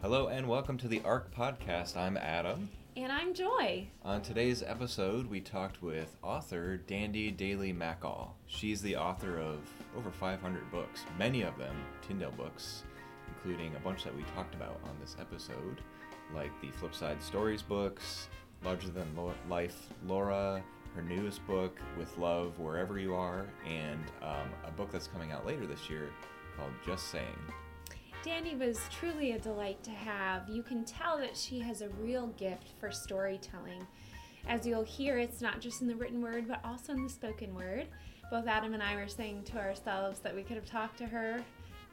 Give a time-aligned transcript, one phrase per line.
[0.00, 1.96] Hello and welcome to the ARC podcast.
[1.96, 2.68] I'm Adam.
[2.96, 3.88] And I'm Joy.
[4.04, 8.28] On today's episode, we talked with author Dandi Daley Mackall.
[8.46, 9.58] She's the author of
[9.96, 11.74] over 500 books, many of them
[12.06, 12.84] Tyndale books,
[13.26, 15.80] including a bunch that we talked about on this episode,
[16.32, 18.28] like the Flipside Stories books,
[18.64, 19.08] Larger Than
[19.48, 20.62] Life Lara,
[20.94, 25.44] her newest book, With Love Wherever You Are, and um, a book that's coming out
[25.44, 26.10] later this year
[26.56, 27.26] called Just Saying.
[28.28, 30.50] Dandi was truly a delight to have.
[30.50, 33.86] You can tell that she has a real gift for storytelling.
[34.46, 37.54] As you'll hear, it's not just in the written word, but also in the spoken
[37.54, 37.86] word.
[38.30, 41.42] Both Adam and I were saying to ourselves that we could have talked to her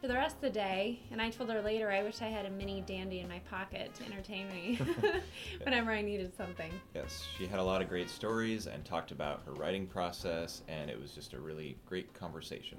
[0.02, 1.00] for the rest of the day.
[1.10, 3.96] And I told her later, I wish I had a mini Dandi in my pocket
[3.96, 4.78] to entertain me
[5.64, 6.74] whenever I needed something.
[6.94, 10.90] Yes, she had a lot of great stories and talked about her writing process, and
[10.90, 12.78] it was just a really great conversation.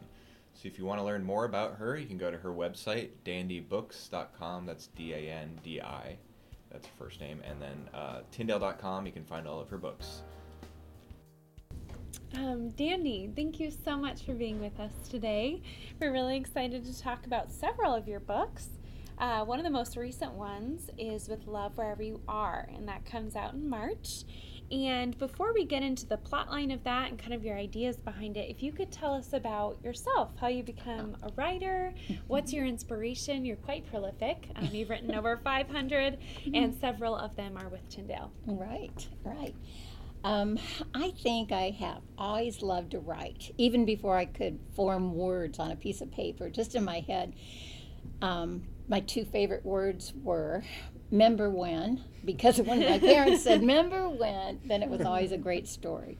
[0.56, 3.10] So if you want to learn more about her, you can go to her website,
[3.26, 4.64] dandibooks.com.
[4.64, 6.16] That's D A N D I.
[6.70, 7.42] That's her first name.
[7.44, 10.22] And then uh, Tyndale.com, you can find all of her books.
[12.34, 15.62] Um, Dandi, thank you so much for being with us today.
[16.00, 18.68] We're really excited to talk about several of your books.
[19.18, 23.06] Uh, one of the most recent ones is With Love Wherever You Are, and that
[23.06, 24.24] comes out in March.
[24.70, 27.96] And before we get into the plot line of that and kind of your ideas
[27.96, 31.94] behind it, if you could tell us about yourself, how you become a writer,
[32.26, 33.44] what's your inspiration?
[33.44, 34.48] You're quite prolific.
[34.56, 36.18] Um, you've written over 500,
[36.52, 38.32] and several of them are with Tyndale.
[38.46, 39.54] Right, right.
[40.24, 40.58] Um,
[40.92, 45.70] I think I have always loved to write, even before I could form words on
[45.70, 47.34] a piece of paper, just in my head.
[48.20, 50.64] Um, my two favorite words were
[51.16, 55.68] "member when," because when my parents said "member when," then it was always a great
[55.68, 56.18] story.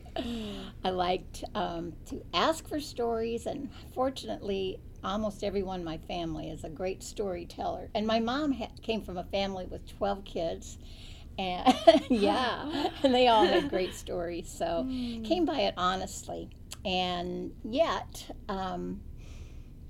[0.85, 6.65] I liked um, to ask for stories, and fortunately, almost everyone in my family is
[6.65, 7.89] a great storyteller.
[7.95, 10.79] And my mom ha- came from a family with 12 kids.
[11.39, 11.75] And
[12.11, 14.49] yeah, and they all had great stories.
[14.49, 14.85] So
[15.25, 16.51] came by it honestly.
[16.85, 19.01] And yet, um,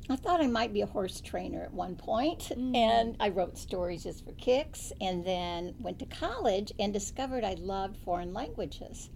[0.08, 4.04] I thought I might be a horse trainer at one point, and I wrote stories
[4.04, 9.10] just for kicks, and then went to college and discovered I loved foreign languages.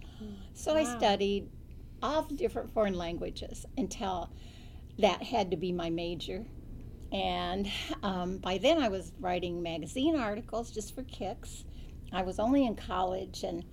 [0.53, 1.49] So I studied
[2.03, 4.31] all different foreign languages until
[4.99, 6.45] that had to be my major.
[7.11, 7.69] And
[8.03, 11.63] um, by then I was writing magazine articles just for kicks.
[12.11, 13.63] I was only in college and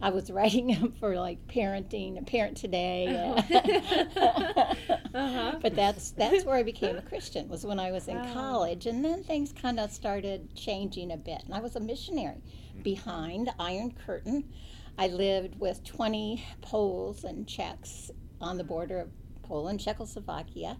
[0.00, 3.34] I was writing them for like parenting, a Parent Today.
[5.14, 5.58] Uh-huh.
[5.62, 8.32] But that's that's where I became a Christian was when I was in Wow.
[8.34, 11.42] college, and then things kind of started changing a bit.
[11.44, 12.42] And I was a missionary
[12.82, 14.52] behind the Iron Curtain.
[14.98, 18.10] I lived with 20 Poles and Czechs
[18.40, 19.08] on the border of
[19.42, 20.78] Poland, Czechoslovakia,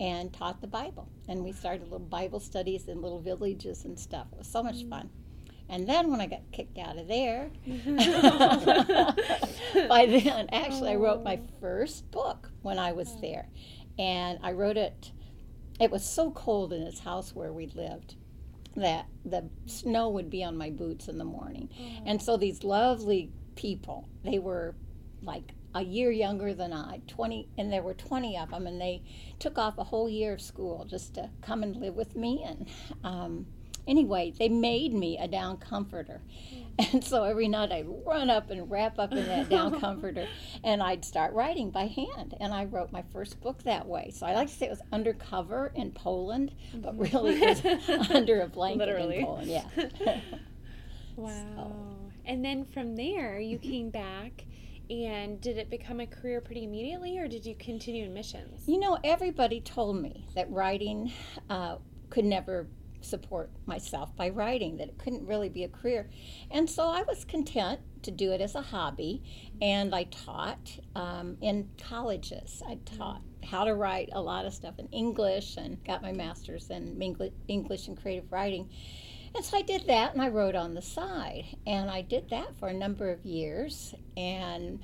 [0.00, 1.08] and taught the Bible.
[1.28, 4.26] And we started little Bible studies in little villages and stuff.
[4.32, 5.10] It was so much fun.
[5.68, 7.50] And then when I got kicked out of there,
[9.88, 13.48] by then, actually, I wrote my first book when I was there.
[13.98, 15.12] And I wrote it,
[15.80, 18.14] it was so cold in this house where we lived
[18.76, 21.68] that the snow would be on my boots in the morning.
[22.06, 24.74] And so these lovely people, they were
[25.22, 29.02] like a year younger than I, 20, and there were 20 of them, and they
[29.38, 32.44] took off a whole year of school just to come and live with me.
[32.46, 32.68] And
[33.04, 33.46] um,
[33.88, 36.20] anyway, they made me a down comforter.
[36.92, 40.28] And so every night I'd run up and wrap up in that down comforter
[40.62, 42.36] and I'd start writing by hand.
[42.38, 44.12] And I wrote my first book that way.
[44.14, 48.42] So I like to say it was undercover in Poland, but really it was under
[48.42, 49.18] a blanket Literally.
[49.18, 49.48] in Poland.
[49.48, 50.20] Yeah.
[51.18, 51.72] Wow.
[52.24, 54.44] And then from there, you came back,
[54.88, 58.68] and did it become a career pretty immediately, or did you continue in missions?
[58.68, 61.12] You know, everybody told me that writing
[61.50, 61.78] uh,
[62.08, 62.68] could never
[63.00, 66.08] support myself by writing, that it couldn't really be a career.
[66.50, 69.22] And so I was content to do it as a hobby.
[69.60, 72.62] And I taught um, in colleges.
[72.66, 76.70] I taught how to write a lot of stuff in English and got my master's
[76.70, 77.00] in
[77.48, 78.68] English and creative writing.
[79.34, 81.44] And so I did that and I wrote on the side.
[81.66, 83.94] And I did that for a number of years.
[84.16, 84.80] And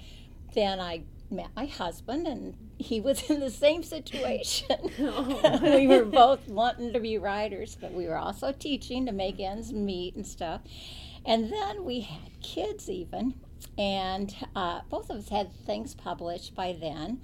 [0.54, 1.02] then I
[1.36, 4.76] met my husband and he was in the same situation.
[5.62, 9.72] we were both wanting to be writers, but we were also teaching to make ends
[9.72, 10.62] meet and stuff.
[11.24, 13.34] And then we had kids even,
[13.78, 17.22] and uh, both of us had things published by then,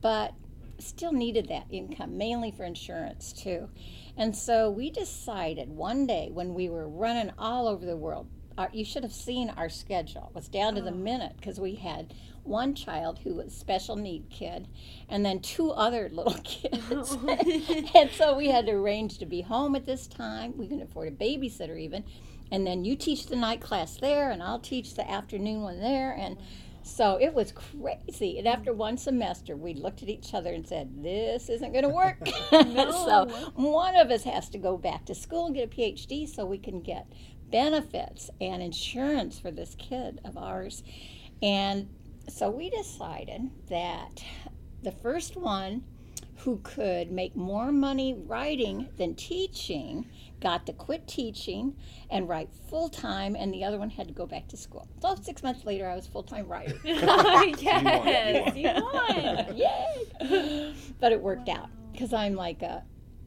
[0.00, 0.34] but
[0.78, 3.68] still needed that income, mainly for insurance too.
[4.16, 8.70] And so we decided one day when we were running all over the world, our,
[8.72, 10.28] you should have seen our schedule.
[10.30, 12.14] It was down to the minute because we had
[12.44, 14.68] one child who was special need kid,
[15.08, 16.78] and then two other little kids.
[16.90, 17.90] Oh.
[17.94, 20.54] and so we had to arrange to be home at this time.
[20.56, 22.04] We couldn't afford a babysitter even.
[22.50, 26.12] And then you teach the night class there, and I'll teach the afternoon one there.
[26.12, 26.36] And
[26.82, 28.38] so it was crazy.
[28.38, 31.88] And after one semester, we looked at each other and said, This isn't going to
[31.88, 32.18] work.
[33.04, 36.44] So one of us has to go back to school and get a PhD so
[36.44, 37.06] we can get
[37.50, 40.82] benefits and insurance for this kid of ours.
[41.42, 41.88] And
[42.28, 44.22] so we decided that
[44.82, 45.82] the first one
[46.38, 50.06] who could make more money writing than teaching
[50.40, 51.74] got to quit teaching
[52.10, 54.86] and write full time, and the other one had to go back to school.
[55.00, 56.78] So six months later, I was full time writer.
[56.84, 59.56] yes, you won.
[59.56, 60.74] Yay!
[61.00, 62.82] But it worked out because I'm like a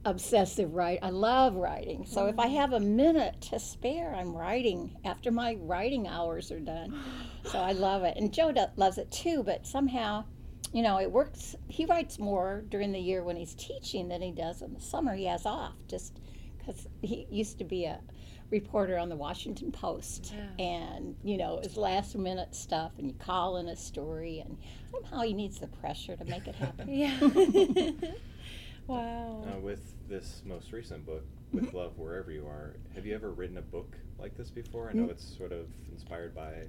[0.09, 0.99] obsessive writer.
[1.05, 2.05] I love writing.
[2.05, 6.59] So if I have a minute to spare, I'm writing after my writing hours are
[6.59, 6.97] done.
[7.45, 8.17] So I love it.
[8.17, 10.25] And Joe loves it too, but somehow,
[10.73, 11.55] you know, it works.
[11.69, 15.15] He writes more during the year when he's teaching than he does in the summer.
[15.15, 16.19] He has off just
[16.57, 18.01] because he used to be a
[18.49, 20.65] reporter on the Washington Post, Yeah.
[20.65, 24.57] and you know, it's last minute stuff, and you call in a story, and
[24.91, 26.89] somehow he needs the pressure to make it happen.
[26.93, 27.17] Yeah.
[28.87, 29.43] wow.
[29.55, 31.23] Uh, with this most recent book,
[31.53, 34.89] with Love Wherever You Are, have you ever written a book like this before?
[34.89, 35.11] I know Mm.
[35.11, 36.67] it's sort of inspired by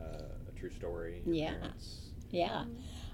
[0.00, 1.22] uh, a true story.
[1.26, 1.50] Yeah.
[1.54, 2.64] parents- Yeah,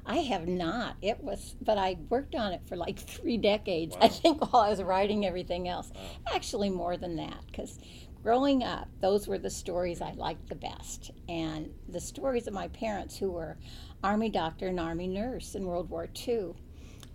[0.06, 0.96] I have not.
[1.02, 4.70] It was, but I worked on it for like three decades, I think, while I
[4.70, 5.90] was writing everything else.
[5.94, 6.00] Wow.
[6.34, 7.78] Actually, more than that, because
[8.22, 11.10] growing up, those were the stories I liked the best.
[11.28, 13.56] And the stories of my parents, who were
[14.02, 16.54] Army doctor and Army nurse in World War II.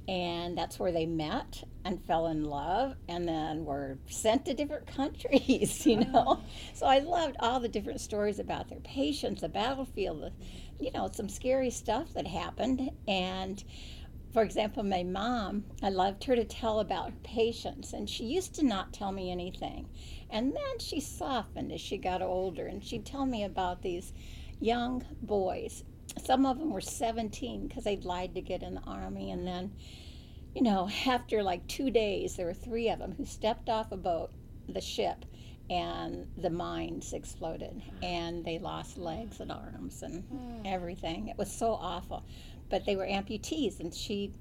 [0.10, 4.88] And that's where they met and fell in love and then were sent to different
[4.96, 6.12] countries, you uh-huh.
[6.12, 6.42] know.
[6.74, 10.32] So I loved all the different stories about their patients, the battlefield, the,
[10.84, 12.90] you know, some scary stuff that happened.
[13.08, 13.64] And
[14.34, 18.56] for example, my mom, I loved her to tell about her patients, and she used
[18.56, 19.90] to not tell me anything.
[20.32, 24.14] And then she softened as she got older, and she'd tell me about these
[24.60, 25.84] young boys.
[26.24, 29.72] Some of them were 17 because they'd lied to get in the army, and then,
[30.60, 33.98] you know, after like two days, there were three of them who stepped off a
[33.98, 34.30] boat,
[34.68, 35.24] the ship,
[35.70, 40.22] and the mines exploded, and they lost legs and arms and
[40.66, 41.30] everything.
[41.30, 42.26] It was so awful.
[42.70, 44.34] But they were amputees, and she,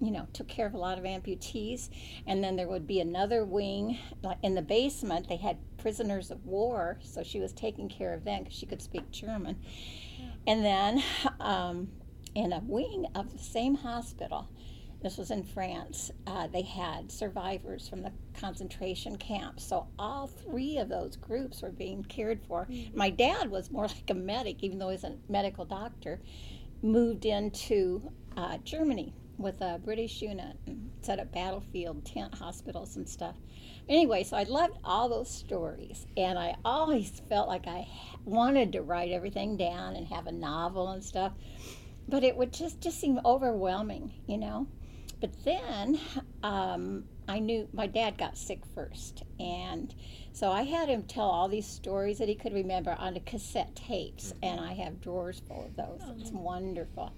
[0.00, 1.90] you know, took care of a lot of amputees.
[2.26, 3.98] And then there would be another wing
[4.42, 5.28] in the basement.
[5.28, 8.82] They had prisoners of war, so she was taking care of them because she could
[8.82, 9.60] speak German.
[10.44, 11.04] And then
[11.38, 11.88] um,
[12.34, 14.48] in a wing of the same hospital,
[15.02, 19.64] this was in France, uh, they had survivors from the concentration camps.
[19.64, 22.68] So all three of those groups were being cared for.
[22.94, 26.20] My dad was more like a medic, even though he's a medical doctor,
[26.82, 33.08] moved into uh, Germany with a British unit and set up battlefield tent hospitals and
[33.08, 33.34] stuff.
[33.88, 37.88] Anyway, so I loved all those stories, and I always felt like I
[38.24, 41.32] wanted to write everything down and have a novel and stuff,
[42.08, 44.68] but it would just just seem overwhelming, you know.
[45.22, 45.98] But then
[46.42, 49.94] um, I knew my dad got sick first, and
[50.32, 53.74] so I had him tell all these stories that he could remember on the cassette
[53.74, 56.02] tapes, and I have drawers full of those.
[56.20, 57.12] It's wonderful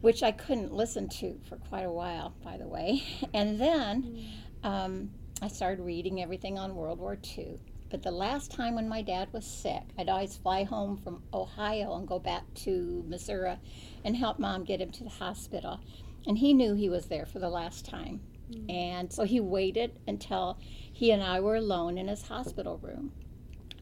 [0.00, 3.02] which I couldn't listen to for quite a while, by the way.
[3.34, 4.24] And then
[4.64, 5.10] um,
[5.42, 7.58] I started reading everything on World War II.
[7.90, 11.96] But the last time when my dad was sick, I'd always fly home from Ohio
[11.96, 13.56] and go back to Missouri
[14.04, 15.80] and help mom get him to the hospital.
[16.26, 18.20] And he knew he was there for the last time.
[18.50, 18.70] Mm.
[18.70, 23.12] And so he waited until he and I were alone in his hospital room.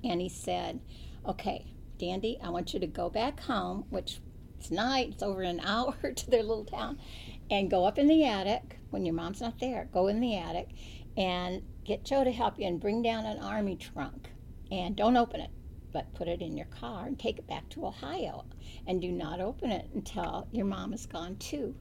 [0.05, 0.81] And he said,
[1.27, 4.21] Okay, Dandi, I want you to go back home, which
[4.59, 6.99] it's night, it's over an hour to their little town,
[7.51, 9.89] and go up in the attic when your mom's not there.
[9.93, 10.71] Go in the attic
[11.17, 14.31] and get Joe to help you and bring down an army trunk.
[14.71, 15.51] And don't open it,
[15.93, 18.45] but put it in your car and take it back to Ohio.
[18.87, 21.75] And do not open it until your mom is gone too.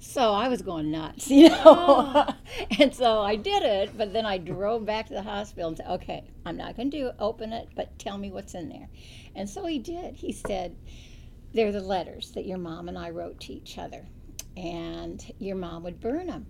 [0.00, 1.62] So I was going nuts, you know.
[1.64, 2.26] Oh.
[2.78, 5.90] and so I did it, but then I drove back to the hospital and said,
[5.90, 8.88] okay, I'm not going to do open it, but tell me what's in there.
[9.34, 10.14] And so he did.
[10.14, 10.76] He said,
[11.52, 14.06] they're the letters that your mom and I wrote to each other.
[14.56, 16.46] And your mom would burn them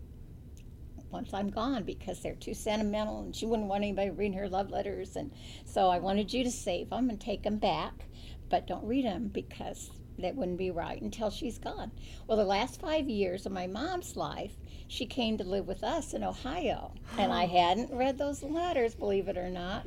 [1.11, 4.71] once I'm gone because they're too sentimental and she wouldn't want anybody reading her love
[4.71, 5.17] letters.
[5.17, 5.33] And
[5.64, 8.07] so I wanted you to save them and take them back,
[8.50, 11.91] but don't read them because that wouldn't be right until she's gone.
[12.27, 14.57] Well, the last five years of my mom's life,
[14.89, 16.93] she came to live with us in Ohio.
[17.17, 17.49] And I oh.
[17.49, 19.87] hadn't read those letters, believe it or not.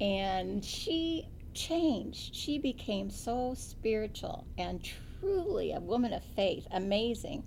[0.00, 2.34] And she changed.
[2.34, 4.82] She became so spiritual and
[5.20, 7.44] truly a woman of faith, amazing,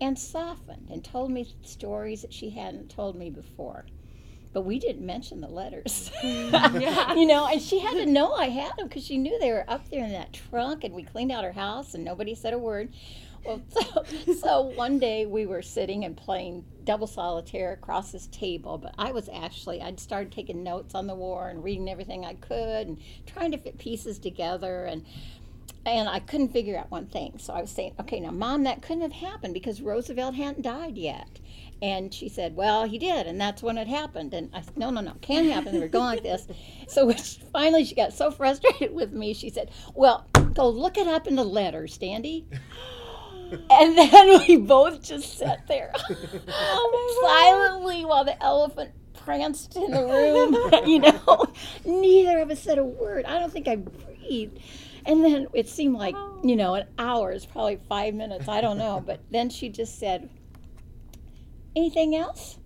[0.00, 3.86] and softened and told me stories that she hadn't told me before.
[4.56, 7.12] But we didn't mention the letters, Yeah.
[7.12, 7.46] you know.
[7.46, 10.02] And she had to know I had them because she knew they were up there
[10.02, 12.88] in that trunk, and we cleaned out her house, and nobody said a word.
[13.44, 18.78] Well, so, so one day we were sitting and playing double solitaire across this table,
[18.78, 22.32] but I was actually, I'd started taking notes on the war and reading everything I
[22.32, 25.04] could and trying to fit pieces together and
[25.84, 27.38] and I couldn't figure out one thing.
[27.38, 30.98] So I was saying, okay, now mom, that couldn't have happened because Roosevelt hadn't died
[30.98, 31.38] yet.
[31.82, 34.32] And she said, well, he did, and that's when it happened.
[34.32, 35.78] And I said, no, no, no, can't happen.
[35.78, 36.46] We're going like this.
[36.88, 37.12] So
[37.52, 41.34] finally she got so frustrated with me, she said, well, go look it up in
[41.34, 42.44] the letters, Dandi.
[43.70, 45.92] And then we both just sat there
[46.48, 50.88] oh, silently while the elephant pranced in the room.
[50.88, 51.44] you know,
[51.84, 53.24] neither of us said a word.
[53.24, 54.58] I don't think I breathed.
[55.04, 56.40] And then it seemed like, oh.
[56.42, 58.48] you know, an hour is probably five minutes.
[58.48, 59.02] I don't know.
[59.04, 60.28] But then she just said,
[61.76, 62.58] Anything else?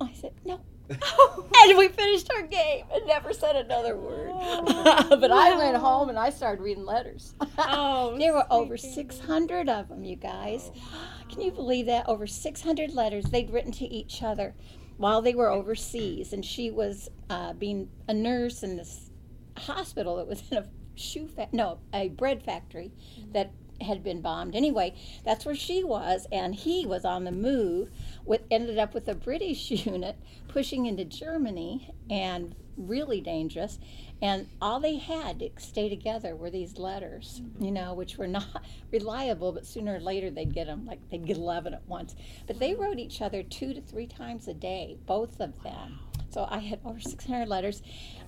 [0.00, 0.60] I said, No.
[0.88, 4.32] and we finished our game and never said another word.
[5.08, 7.34] but I went home and I started reading letters.
[7.56, 10.70] Oh, there were over 600 of them, you guys.
[11.30, 12.06] Can you believe that?
[12.06, 14.54] Over 600 letters they'd written to each other
[14.98, 16.32] while they were overseas.
[16.34, 19.10] And she was uh, being a nurse in this
[19.56, 22.92] hospital that was in a shoe fa- no, a bread factory
[23.32, 23.52] that
[23.84, 24.54] had been bombed.
[24.54, 27.90] Anyway, that's where she was, and he was on the move.
[28.24, 30.16] With ended up with a British unit
[30.48, 33.78] pushing into Germany, and really dangerous.
[34.22, 38.62] And all they had to stay together were these letters, you know, which were not
[38.92, 42.14] reliable, but sooner or later they'd get them, like they'd get 11 at once.
[42.46, 45.98] But they wrote each other two to three times a day, both of them.
[46.30, 47.82] So I had over 600 letters.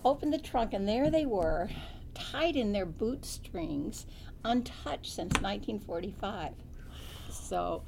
[0.05, 1.69] Opened the trunk, and there they were,
[2.15, 4.07] tied in their boot strings,
[4.47, 6.53] untouched since 1945.
[7.31, 7.83] So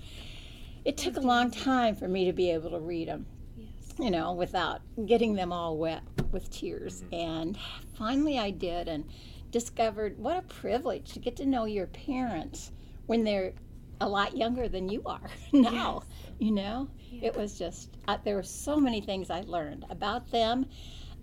[0.85, 3.95] it took a long time for me to be able to read them Yes.
[3.99, 7.03] you know, without getting them all wet with tears.
[7.13, 7.59] And
[7.97, 9.05] finally I did and
[9.51, 12.73] discovered what a privilege to get to know your parents
[13.07, 13.53] when they're
[14.01, 16.03] a lot younger than you are now.
[16.39, 16.89] You know,
[17.21, 20.67] it was just, uh, there were so many things I learned about them,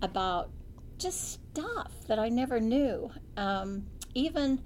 [0.02, 0.50] about
[0.98, 3.10] just stuff that I never knew.
[3.38, 4.62] Um, even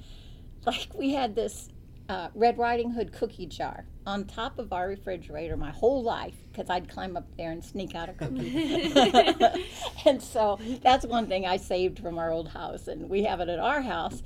[0.66, 1.68] like we had this
[2.08, 6.68] uh, Red Riding Hood cookie jar on top of our refrigerator my whole life because
[6.68, 8.92] I'd climb up there and sneak out a cookie.
[10.06, 13.48] and so that's one thing I saved from our old house, and we have it
[13.48, 14.22] at our house.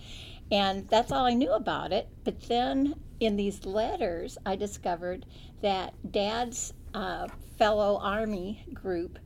[0.50, 2.08] And that's all I knew about it.
[2.24, 5.26] But then in these letters, I discovered
[5.60, 9.18] that Dad's uh, fellow Army group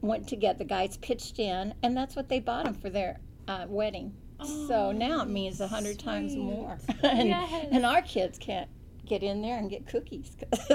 [0.00, 3.20] went to get the guys pitched in, and that's what they bought him for their
[3.46, 4.14] uh, wedding.
[4.44, 6.78] So now it means a hundred times more.
[7.02, 7.66] and, Yes.
[7.70, 8.68] and our kids can't
[9.06, 10.36] get in there and get cookies.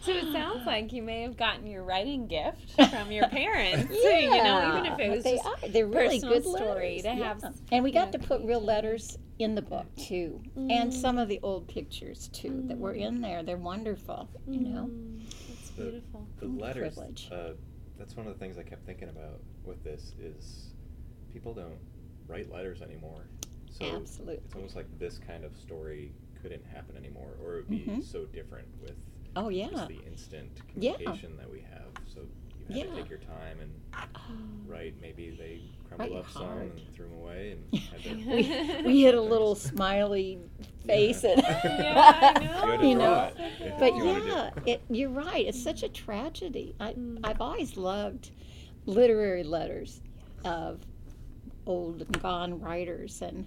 [0.00, 3.88] So it sounds like you may have gotten your writing gift from your parents.
[3.88, 5.68] too, you know, even if it was they just are.
[5.68, 7.02] They're really good story letters.
[7.02, 7.48] to have yeah.
[7.48, 10.92] s- And we got know, to put real letters in the book too, and Mm.
[10.92, 13.42] some of the old pictures too that were in there.
[13.42, 14.28] They're wonderful.
[14.46, 16.26] You know, Mm, That's The- beautiful.
[16.38, 16.98] The Mm, letters.
[17.32, 17.54] Uh,
[17.98, 20.68] that's one of the things I kept thinking about with this is
[21.34, 21.78] people don't
[22.28, 23.26] write letters anymore.
[23.70, 24.40] So absolutely.
[24.44, 28.02] it's almost like this kind of story couldn't happen anymore, or it would be Mhm.
[28.04, 28.96] so different with
[29.36, 29.68] Oh yeah.
[29.68, 30.92] just the instant Yeah.
[30.92, 31.90] communication that we have.
[32.06, 32.20] So
[32.60, 32.84] you had Yeah.
[32.84, 33.70] to take your time and
[34.30, 34.68] Mm.
[34.68, 34.94] write.
[35.00, 35.60] Maybe they
[35.96, 37.64] Write crumbled up some and threw them away, and
[38.30, 40.38] we, we had a little smiley
[40.86, 42.60] face and Yeah, know.
[42.64, 43.30] You had to You draw know,
[43.62, 45.46] it But you yeah, it, you're right.
[45.46, 46.74] It's such a tragedy.
[46.78, 47.20] I, Mm.
[47.24, 48.30] I've always loved
[48.86, 50.00] literary letters
[50.44, 50.80] of
[51.66, 53.46] old and gone writers, and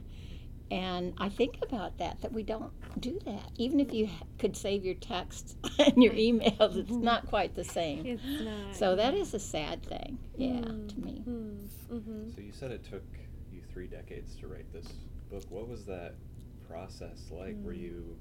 [0.69, 3.51] and I think about that that we don't do that.
[3.55, 4.09] Even if you
[4.39, 8.05] could save your texts and your emails, it's not quite the same.
[8.05, 8.75] It's not.
[8.75, 10.89] So that is a sad thing, yeah, Mm.
[10.89, 11.23] to me.
[11.27, 12.29] Mm-hmm.
[12.35, 13.03] So you said it took
[13.51, 14.87] you three decades to write this
[15.31, 15.43] book.
[15.49, 16.15] What was that
[16.67, 17.55] process like?
[17.63, 18.17] Were you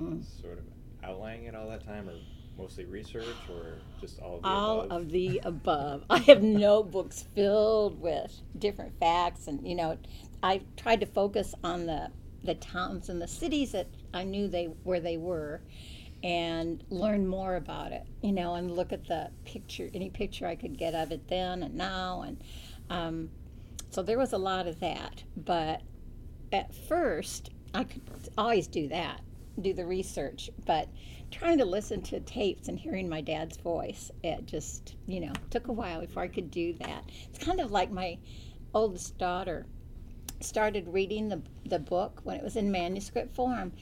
[0.00, 0.24] Mm.
[0.40, 0.64] sort of
[1.04, 2.14] outlining it all that time, or
[2.58, 5.00] mostly research, or just all of the all above?
[5.02, 6.04] of the above.
[6.10, 9.98] I have notebooks filled with different facts, and you know,
[10.42, 12.10] I tried to focus on the
[12.42, 15.60] the towns and the cities that I knew they where they were,
[16.22, 18.04] and learn more about it.
[18.22, 21.62] You know, and look at the picture, any picture I could get of it then
[21.62, 22.42] and now, and
[22.88, 23.30] um,
[23.90, 25.24] so there was a lot of that.
[25.36, 25.82] But
[26.52, 28.02] at first, I could
[28.36, 29.20] always do that,
[29.60, 30.88] do the research, but
[31.30, 35.68] trying to listen to tapes and hearing my dad's voice, it just, you know, took
[35.68, 37.04] a while before I could do that.
[37.28, 38.18] It's kind of like my
[38.74, 39.66] oldest daughter.
[40.40, 43.72] started reading the, the book when it was in manuscript form.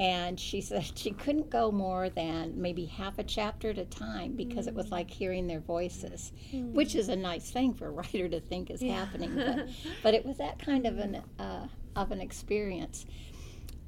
[0.00, 4.32] And she said she couldn't go more than maybe half a chapter at a time
[4.32, 4.68] because mm.
[4.68, 6.72] it was like hearing their voices, mm.
[6.72, 9.04] which is a nice thing for a writer to think is yeah.
[9.04, 9.34] happening.
[9.34, 9.68] But,
[10.02, 13.06] but, it was that kind of an uh, of an experience.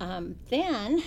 [0.01, 1.03] Um, then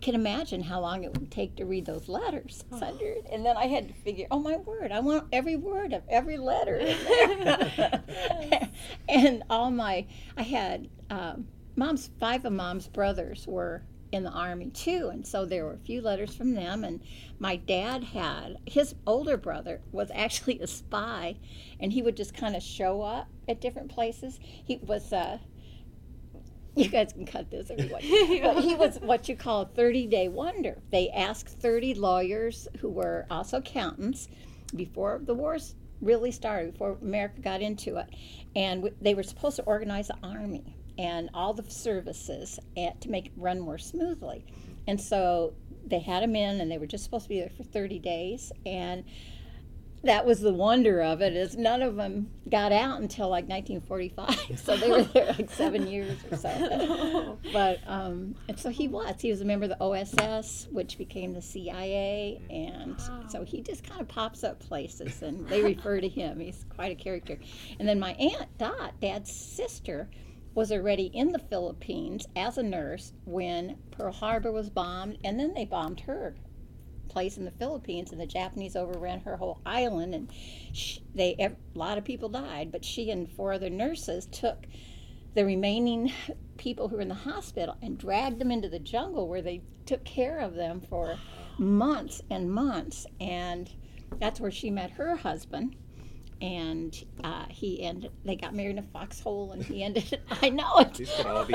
[0.00, 2.64] can imagine how long it would take to read those letters.
[2.72, 2.98] Oh.
[3.30, 6.36] And then I had to figure, oh my word, I want every word of every
[6.36, 6.78] letter
[9.08, 10.06] and all my,
[10.36, 11.46] I had um,
[11.76, 13.82] mom's, five of mom's brothers were
[14.12, 15.08] in the army too.
[15.10, 16.84] And so there were a few letters from them.
[16.84, 17.00] And
[17.38, 21.36] my dad had, his older brother was actually a spy.
[21.80, 24.38] And he would just kind of show up at different places.
[24.42, 25.38] He was, uh,
[26.74, 28.00] you guys can cut this everyone.
[28.42, 30.78] but he was what you call a 30 day wonder.
[30.90, 34.28] They asked 30 lawyers who were also accountants
[34.74, 38.08] before the wars really started, before America got into it.
[38.56, 43.26] And they were supposed to organize the army and all the services at, to make
[43.26, 44.44] it run more smoothly.
[44.86, 45.54] And so
[45.86, 48.52] they had them in, and they were just supposed to be there for 30 days.
[48.66, 49.04] And
[50.04, 54.60] that was the wonder of it is none of them got out until like 1945
[54.60, 57.38] so they were there like seven years or so.
[57.52, 59.20] But um, and so he was.
[59.20, 63.24] He was a member of the oss which became the cia and wow.
[63.28, 66.40] so he just kind of pops up places and they refer to him.
[66.40, 67.38] He's quite a character.
[67.78, 70.08] And then my aunt dot dad's sister
[70.54, 75.54] was already in the philippines as a nurse when pearl harbor was bombed and then
[75.54, 76.34] they bombed her
[77.12, 80.30] place in the Philippines, and the Japanese overran her whole island, and
[80.72, 82.72] she, they a lot of people died.
[82.72, 84.66] But she and four other nurses took
[85.34, 86.12] the remaining
[86.56, 90.04] people who were in the hospital and dragged them into the jungle where they took
[90.04, 91.16] care of them for
[91.58, 93.70] months and months, and
[94.18, 95.76] that's where she met her husband
[96.42, 100.18] and uh, he and They got married in a foxhole, and he ended.
[100.42, 100.94] I know it.
[100.94, 101.52] These could all be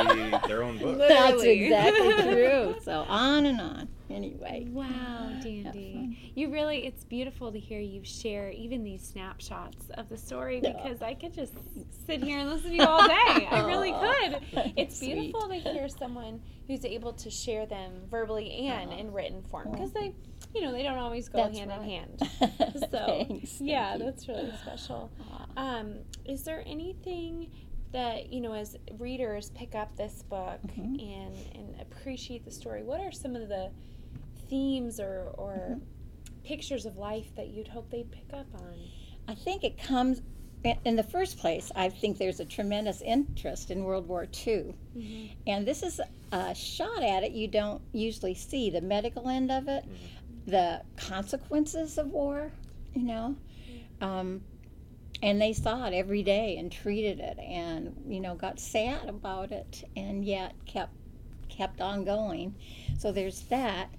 [0.48, 0.98] their own book.
[0.98, 2.76] That's exactly true.
[2.82, 3.90] So on and on.
[4.10, 4.66] Anyway.
[4.70, 6.88] Wow, Dandi, you really.
[6.88, 11.34] It's beautiful to hear you share even these snapshots of the story because I could
[11.34, 11.54] just
[12.06, 13.48] sit here and listen to you all day.
[13.52, 14.74] I really could.
[14.78, 15.66] It's beautiful Sweet.
[15.66, 20.14] to hear someone who's able to share them verbally and in written form because they
[20.54, 21.82] you know, they don't always go that's hand right.
[21.82, 22.22] in hand.
[22.92, 23.60] So, Thanks.
[23.60, 25.12] yeah, Thank that's really special.
[25.58, 27.50] Um, is there anything
[27.92, 31.00] that, you know, as readers pick up this book mm-hmm.
[31.00, 33.72] and, and appreciate the story, what are some of the
[34.50, 36.40] themes or, or mm-hmm.
[36.44, 38.76] pictures of life that you'd hope they'd pick up on?
[39.28, 40.22] I think it comes
[40.86, 44.74] in the first place, I think there's a tremendous interest in World War II.
[44.98, 45.26] Mm-hmm.
[45.46, 49.68] And this is a shot at it you don't usually see the medical end of
[49.68, 49.84] it.
[49.84, 50.17] Mm-hmm
[50.48, 52.52] the consequences of war,
[52.96, 53.36] you know.
[54.02, 54.42] Um,
[55.22, 59.52] and they saw it every day and treated it and you know got sad about
[59.52, 60.94] it and yet kept
[61.50, 62.56] kept on going.
[62.98, 63.90] So there's that.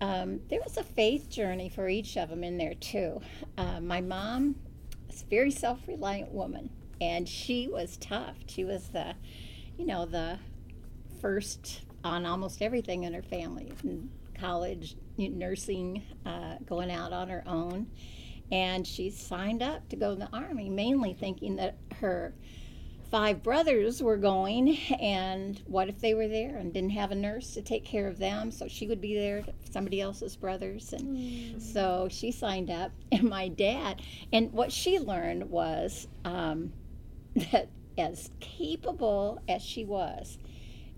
[0.00, 3.20] Um, there was a faith journey for each of them in there too.
[3.58, 4.56] Uh, my mom
[5.08, 8.36] was a very self-reliant woman and she was tough.
[8.46, 9.14] She was the
[9.76, 10.38] you know the
[11.20, 13.72] first on almost everything in her family
[14.40, 17.86] college nursing, uh, going out on her own.
[18.52, 22.34] And she signed up to go in the Army, mainly thinking that her
[23.10, 27.54] five brothers were going, and what if they were there and didn't have a nurse
[27.54, 28.50] to take care of them?
[28.50, 30.92] So she would be there, somebody else's brothers.
[30.92, 31.60] And mm.
[31.60, 32.92] so she signed up.
[33.12, 36.72] And my dad, and what she learned was um,
[37.52, 40.38] that as capable as she was,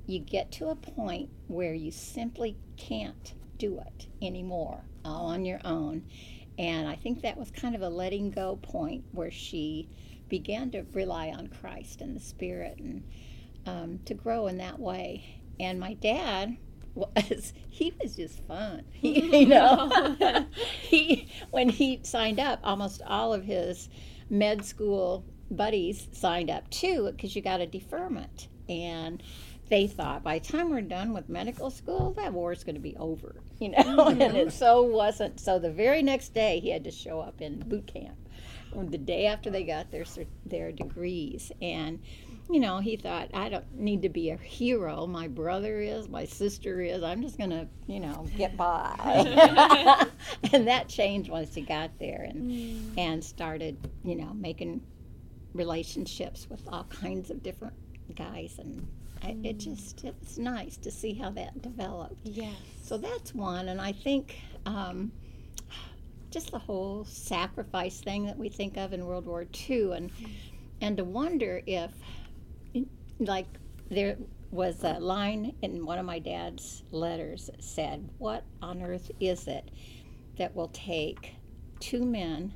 [0.06, 2.56] you get to a point where you simply
[2.88, 6.02] can't do it anymore all on your own.
[6.58, 9.88] And I think that was kind of a letting go point where she
[10.28, 13.02] began to rely on Christ and the Spirit and
[13.66, 15.40] um, to grow in that way.
[15.60, 16.56] And my dad
[16.94, 18.84] was he was just fun.
[18.92, 20.46] He, you know,
[20.80, 23.88] he when he signed up, almost all of his
[24.28, 29.22] med school buddies signed up too because you got a deferment and
[29.72, 32.80] they thought by the time we're done with medical school, that war is going to
[32.80, 34.20] be over, you know, mm-hmm.
[34.20, 35.40] and it so wasn't.
[35.40, 38.18] So the very next day, he had to show up in boot camp,
[38.74, 40.04] the day after they got their
[40.44, 42.00] their degrees, and
[42.50, 45.06] you know, he thought, I don't need to be a hero.
[45.06, 47.02] My brother is, my sister is.
[47.02, 48.94] I'm just going to, you know, get by.
[50.52, 52.98] and that changed once he got there and, mm.
[52.98, 54.82] and started, you know, making
[55.54, 57.74] relationships with all kinds of different
[58.16, 58.86] guys and
[59.22, 62.16] I, it just it's nice to see how that developed.
[62.24, 62.54] Yes.
[62.82, 65.12] So that's one, and I think um,
[66.30, 70.32] just the whole sacrifice thing that we think of in World War II, and mm-hmm.
[70.80, 71.90] and to wonder if
[73.20, 73.46] like
[73.90, 74.16] there
[74.52, 79.48] was a line in one of my dad's letters that said, What on earth is
[79.48, 79.70] it
[80.36, 81.34] that will take
[81.80, 82.52] two men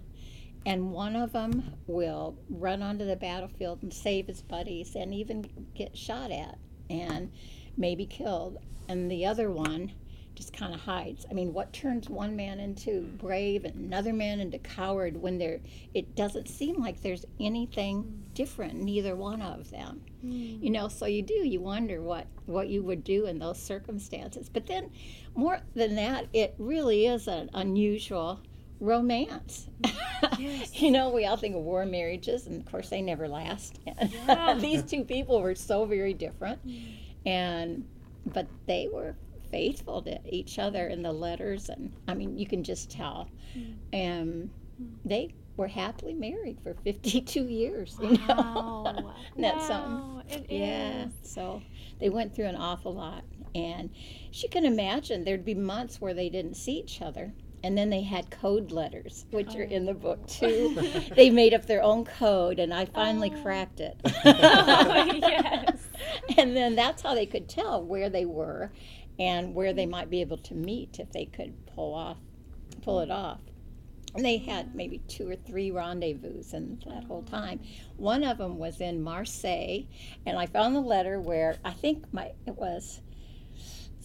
[0.66, 5.48] and one of them will run onto the battlefield and save his buddies and even
[5.74, 6.58] get shot at
[6.90, 7.30] and
[7.76, 9.92] maybe killed, and the other one
[10.34, 11.24] just kind of hides.
[11.30, 15.60] I mean, what turns one man into brave and another man into coward when there
[15.94, 20.02] it doesn't seem like there's anything different neither one of them.
[20.24, 20.62] Mm.
[20.62, 24.48] You know, so you do you wonder what what you would do in those circumstances.
[24.48, 24.90] But then
[25.34, 28.40] more than that, it really is an unusual
[28.80, 29.68] romance.
[30.38, 30.80] Yes.
[30.80, 33.80] you know, we all think of war marriages, and of course, they never last.
[33.86, 34.54] Yeah.
[34.60, 36.96] These two people were so very different, mm.
[37.24, 37.86] and
[38.26, 39.14] but they were
[39.50, 43.30] faithful to each other in the letters, and I mean, you can just tell.
[43.56, 43.74] Mm.
[43.92, 44.50] And
[45.04, 47.96] they were happily married for 52 years.
[48.02, 49.14] You know, wow.
[49.38, 50.22] that's wow.
[50.26, 50.44] something.
[50.44, 51.06] It yeah.
[51.06, 51.12] Is.
[51.22, 51.62] So
[52.00, 53.90] they went through an awful lot, and
[54.30, 57.32] she can imagine there'd be months where they didn't see each other.
[57.66, 59.58] And then they had code letters, which oh.
[59.58, 59.94] are in the oh.
[59.94, 60.26] book oh.
[60.28, 61.02] too.
[61.16, 63.42] they made up their own code, and I finally oh.
[63.42, 64.00] cracked it.
[64.04, 65.88] oh, yes.
[66.38, 68.70] And then that's how they could tell where they were
[69.18, 72.18] and where they might be able to meet if they could pull off
[72.82, 73.40] pull it off.
[74.14, 77.60] And they had maybe two or three rendezvous in that whole time.
[77.96, 79.86] One of them was in Marseille,
[80.24, 83.00] and I found the letter where I think my it was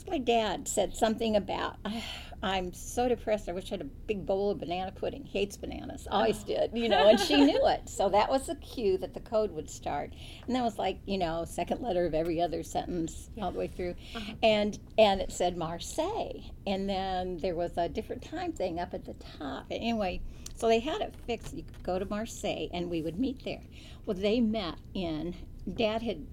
[0.08, 1.78] my dad said something about
[2.44, 3.48] I'm so depressed.
[3.50, 5.24] I wish I had a big bowl of banana pudding.
[5.24, 6.08] He hates bananas.
[6.10, 6.48] Always oh.
[6.48, 7.88] did, you know, and she knew it.
[7.88, 10.14] So that was the cue that the code would start.
[10.48, 13.46] And that was like, you know, second letter of every other sentence yeah.
[13.46, 13.96] all the way through.
[14.16, 14.34] Uh-huh.
[14.42, 16.42] And and it said Marseille.
[16.66, 19.66] And then there was a different time thing up at the top.
[19.70, 20.22] And anyway,
[20.56, 21.54] so they had it fixed.
[21.54, 23.64] You could go to Marseille and we would meet there.
[24.06, 25.36] Well, they met in
[25.76, 26.26] dad had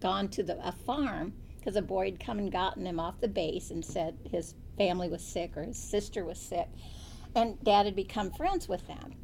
[0.00, 3.28] gone to the a farm because a boy had come and gotten him off the
[3.28, 6.68] base and said his family was sick or his sister was sick.
[7.34, 9.14] And dad had become friends with them.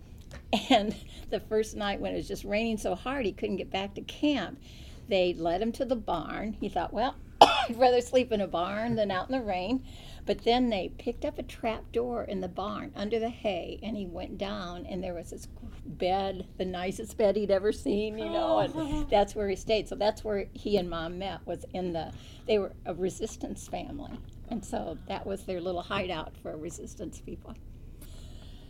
[0.70, 0.94] And
[1.30, 4.02] the first night when it was just raining so hard he couldn't get back to
[4.02, 4.60] camp,
[5.08, 6.56] they led him to the barn.
[6.60, 9.84] He thought, well, I'd rather sleep in a barn than out in the rain.
[10.26, 13.96] But then they picked up a trap door in the barn under the hay, and
[13.96, 15.48] he went down, and there was this
[15.84, 19.06] bed, the nicest bed he'd ever seen, you know, and oh.
[19.10, 19.86] that's where he stayed.
[19.86, 22.12] So that's where he and mom met, was in the,
[22.46, 24.18] they were a resistance family.
[24.48, 27.54] And so that was their little hideout for resistance people.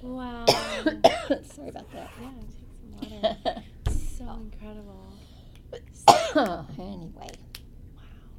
[0.03, 0.45] Wow.
[0.47, 2.11] Sorry about that.
[2.21, 3.63] Yeah, take some water.
[4.19, 5.13] so incredible.
[6.79, 7.29] anyway.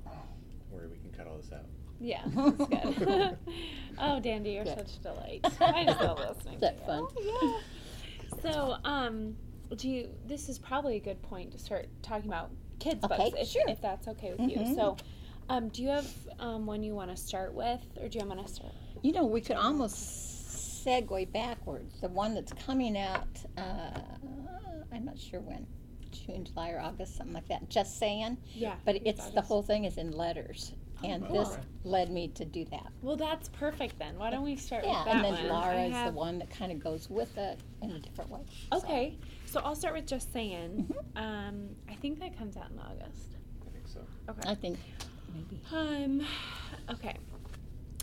[0.05, 0.11] Wow.
[0.69, 1.65] Where we can cut all this out.
[1.99, 3.37] Yeah, that's good.
[3.97, 4.77] oh, Dandi, you're good.
[4.77, 5.39] such a delight.
[5.61, 6.59] I just love listening.
[6.59, 7.07] That's fun.
[7.09, 7.61] Oh,
[8.33, 8.41] yeah.
[8.41, 9.35] So, um,
[9.75, 10.09] do you?
[10.25, 13.63] This is probably a good point to start talking about kids' okay, books, if, sure.
[13.67, 14.65] if that's okay with mm-hmm.
[14.65, 14.75] you.
[14.75, 14.97] So,
[15.49, 18.45] um, do you have um, one you want to start with, or do you want
[18.45, 18.73] to start?
[19.01, 21.99] You know, we could almost segue backwards.
[22.01, 23.27] The one that's coming out,
[23.57, 24.01] uh,
[24.91, 25.65] I'm not sure when,
[26.11, 27.69] June, July, or August, something like that.
[27.69, 28.37] Just saying.
[28.53, 28.75] Yeah.
[28.85, 29.35] But it's August.
[29.35, 32.87] the whole thing is in letters, oh, and this led me to do that.
[33.01, 34.17] Well, that's perfect then.
[34.17, 35.47] Why don't we start yeah, with that and then one?
[35.49, 38.41] Lara is the one that kind of goes with it in a different way.
[38.73, 40.87] Okay, so, so I'll start with just saying.
[40.91, 41.23] Mm-hmm.
[41.23, 43.35] Um, I think that comes out in August.
[43.67, 44.01] I think so.
[44.29, 44.49] Okay.
[44.49, 44.79] I think
[45.35, 45.61] maybe.
[45.71, 46.25] Um,
[46.89, 47.17] okay.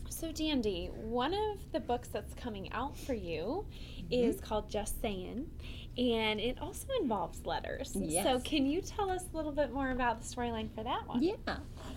[0.08, 3.66] So, Dandi, one of the books that's coming out for you
[3.98, 4.12] mm-hmm.
[4.12, 5.50] is called Just Saying,
[5.98, 7.96] and it also involves letters.
[7.98, 8.24] Yes.
[8.24, 11.22] So, can you tell us a little bit more about the storyline for that one?
[11.22, 11.56] Yeah.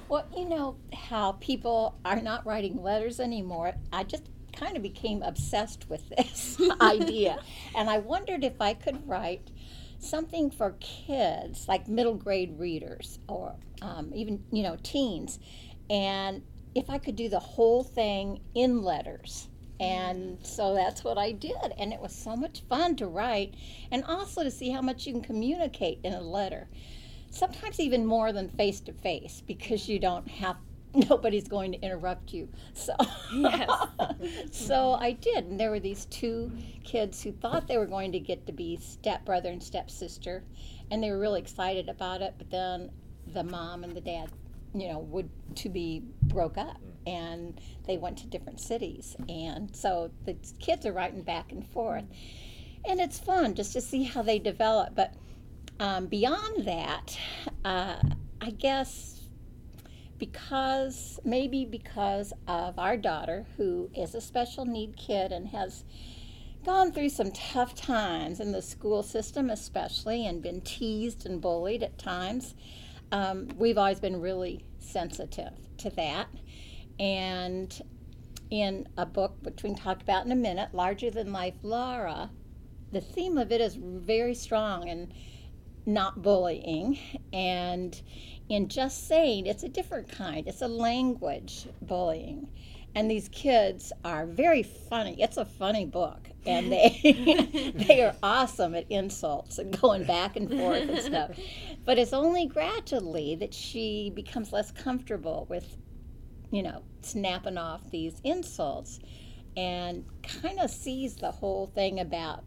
[0.09, 3.73] Well, you know how people are not writing letters anymore.
[3.93, 4.23] I just
[4.55, 7.39] kind of became obsessed with this idea,
[7.75, 9.51] and I wondered if I could write
[9.99, 15.39] something for kids, like middle grade readers or um, even, you know, teens.
[15.89, 16.41] And
[16.73, 19.47] if I could do the whole thing in letters.
[19.79, 21.73] And so that's what I did.
[21.77, 23.55] And it was so much fun to write
[23.91, 26.67] and also to see how much you can communicate in a letter.
[27.29, 30.55] Sometimes even more than face to face because you don't have
[31.09, 32.47] nobody's going to interrupt you.
[32.73, 32.95] So
[33.33, 33.69] yes.
[34.51, 36.51] so I did, and there were these two
[36.83, 40.43] kids who thought they were going to get to be stepbrother and stepsister,
[40.89, 42.35] and they were really excited about it.
[42.37, 42.91] But then
[43.33, 44.29] the mom and the dad,
[44.73, 50.11] you know, would to be broke up, and they went to different cities, and so
[50.25, 52.05] the kids are writing back and forth,
[52.87, 54.95] and it's fun just to see how they develop.
[54.95, 55.13] But
[55.79, 57.17] um, beyond that,
[57.63, 57.95] uh,
[58.41, 59.15] I guess
[60.17, 65.83] because maybe because of our daughter who is a special need kid and has
[66.65, 71.83] gone through some tough times in the school system, especially, and been teased and bullied
[71.83, 72.55] at times.
[73.11, 76.27] Um, we've always been really sensitive to that.
[76.99, 77.81] And
[78.49, 82.29] in a book, which we can talk about in a minute, Larger Than Life Lara,
[82.91, 85.13] the theme of it is very strong and
[85.85, 86.97] not bullying.
[87.33, 87.99] And
[88.49, 92.49] in just saying, it's a different kind, it's a language bullying
[92.95, 95.21] and these kids are very funny.
[95.21, 100.49] It's a funny book, and they they are awesome at insults and going back and
[100.49, 101.31] forth and stuff.
[101.83, 105.77] But it's only gradually that she becomes less comfortable with,
[106.51, 108.99] you know, snapping off these insults,
[109.57, 112.45] and kind of sees the whole thing about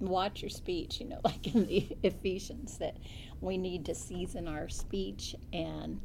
[0.00, 1.00] watch your speech.
[1.00, 2.96] You know, like in the Ephesians, that
[3.42, 6.00] we need to season our speech and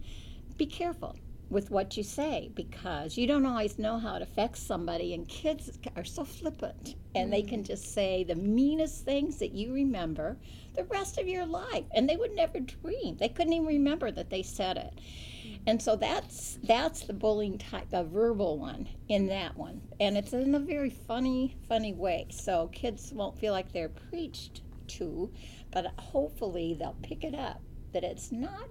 [0.58, 1.16] be careful
[1.50, 5.78] with what you say because you don't always know how it affects somebody and kids
[5.96, 7.68] are so flippant and they can mm.
[7.68, 10.38] just say the meanest things that you remember
[10.76, 13.16] the rest of your life and they would never dream.
[13.18, 15.00] They couldn't even remember that they said it.
[15.46, 15.60] Mm.
[15.68, 19.82] And so that's that's the bullying type the verbal one in that one.
[20.00, 22.28] And it's in a very funny funny way.
[22.30, 25.30] So kids won't feel like they're preached to
[25.72, 27.62] but hopefully they'll pick it up
[27.94, 28.68] that it's not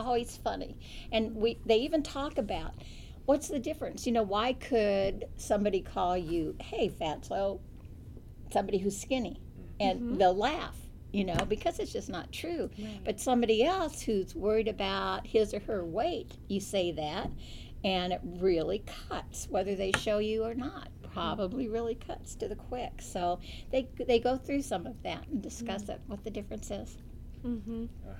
[0.00, 0.76] always funny.
[1.12, 2.74] And we they even talk about
[3.26, 4.06] what's the difference?
[4.06, 7.60] You know, why could somebody call you, "Hey, fatso,"
[8.52, 9.40] somebody who's skinny,
[9.78, 10.18] and mm-hmm.
[10.18, 10.76] they'll laugh,
[11.12, 12.70] you know, because it's just not true.
[12.78, 13.00] Right.
[13.04, 17.30] But somebody else who's worried about his or her weight, you say that,
[17.84, 20.88] and it really cuts, whether they show you or not.
[21.12, 23.00] Probably really cuts to the quick.
[23.00, 23.40] So
[23.72, 25.92] they they go through some of that and discuss mm-hmm.
[25.92, 26.96] it, what the difference is.
[27.44, 27.86] Mm-hmm.
[28.08, 28.14] Uh,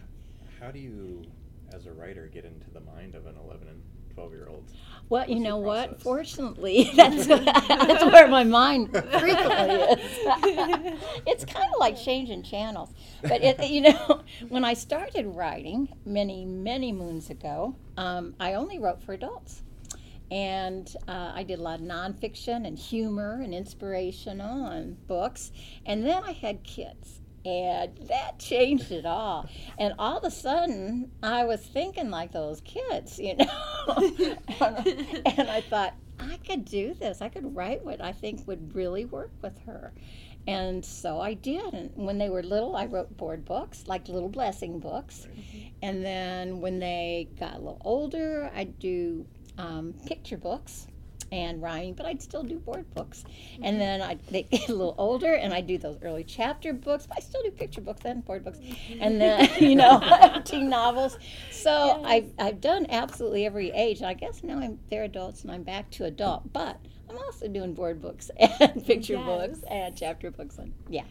[0.61, 1.25] how do you
[1.73, 3.83] as a writer get into the mind of an 11 and
[4.15, 4.71] 12 year old?
[5.09, 6.01] Well, you know what?
[6.01, 9.99] Fortunately, that's that's where my mind frequently is.
[11.27, 12.91] it's kind of like changing channels.
[13.23, 18.79] But it, you know, when I started writing many many moons ago, um, I only
[18.79, 19.63] wrote for adults.
[20.31, 25.51] And uh, I did a lot of nonfiction and humor and inspirational and books.
[25.85, 29.48] And then I had kids and that changed it all.
[29.79, 33.46] And all of a sudden, I was thinking like those kids, you know.
[35.26, 37.22] and I thought, I could do this.
[37.22, 39.92] I could write what I think would really work with her.
[40.46, 41.72] And so I did.
[41.72, 45.26] And when they were little, I wrote board books, like little blessing books.
[45.29, 45.72] Right.
[45.83, 49.26] And then when they got a little older, I'd do
[49.59, 50.87] um, picture books
[51.33, 53.25] and writing, but I'd still do board books.
[53.25, 53.64] Mm-hmm.
[53.64, 57.07] And then I they get a little older, and I do those early chapter books.
[57.07, 58.99] But I still do picture books and board books, mm-hmm.
[59.01, 60.01] and then you know
[60.45, 61.19] teen novels.
[61.51, 62.01] So yes.
[62.05, 64.03] I've I've done absolutely every age.
[64.03, 66.79] I guess now I'm they're adults, and I'm back to adult, but.
[67.09, 69.27] I'm also doing board books and picture yes.
[69.27, 71.03] books and chapter books and yeah.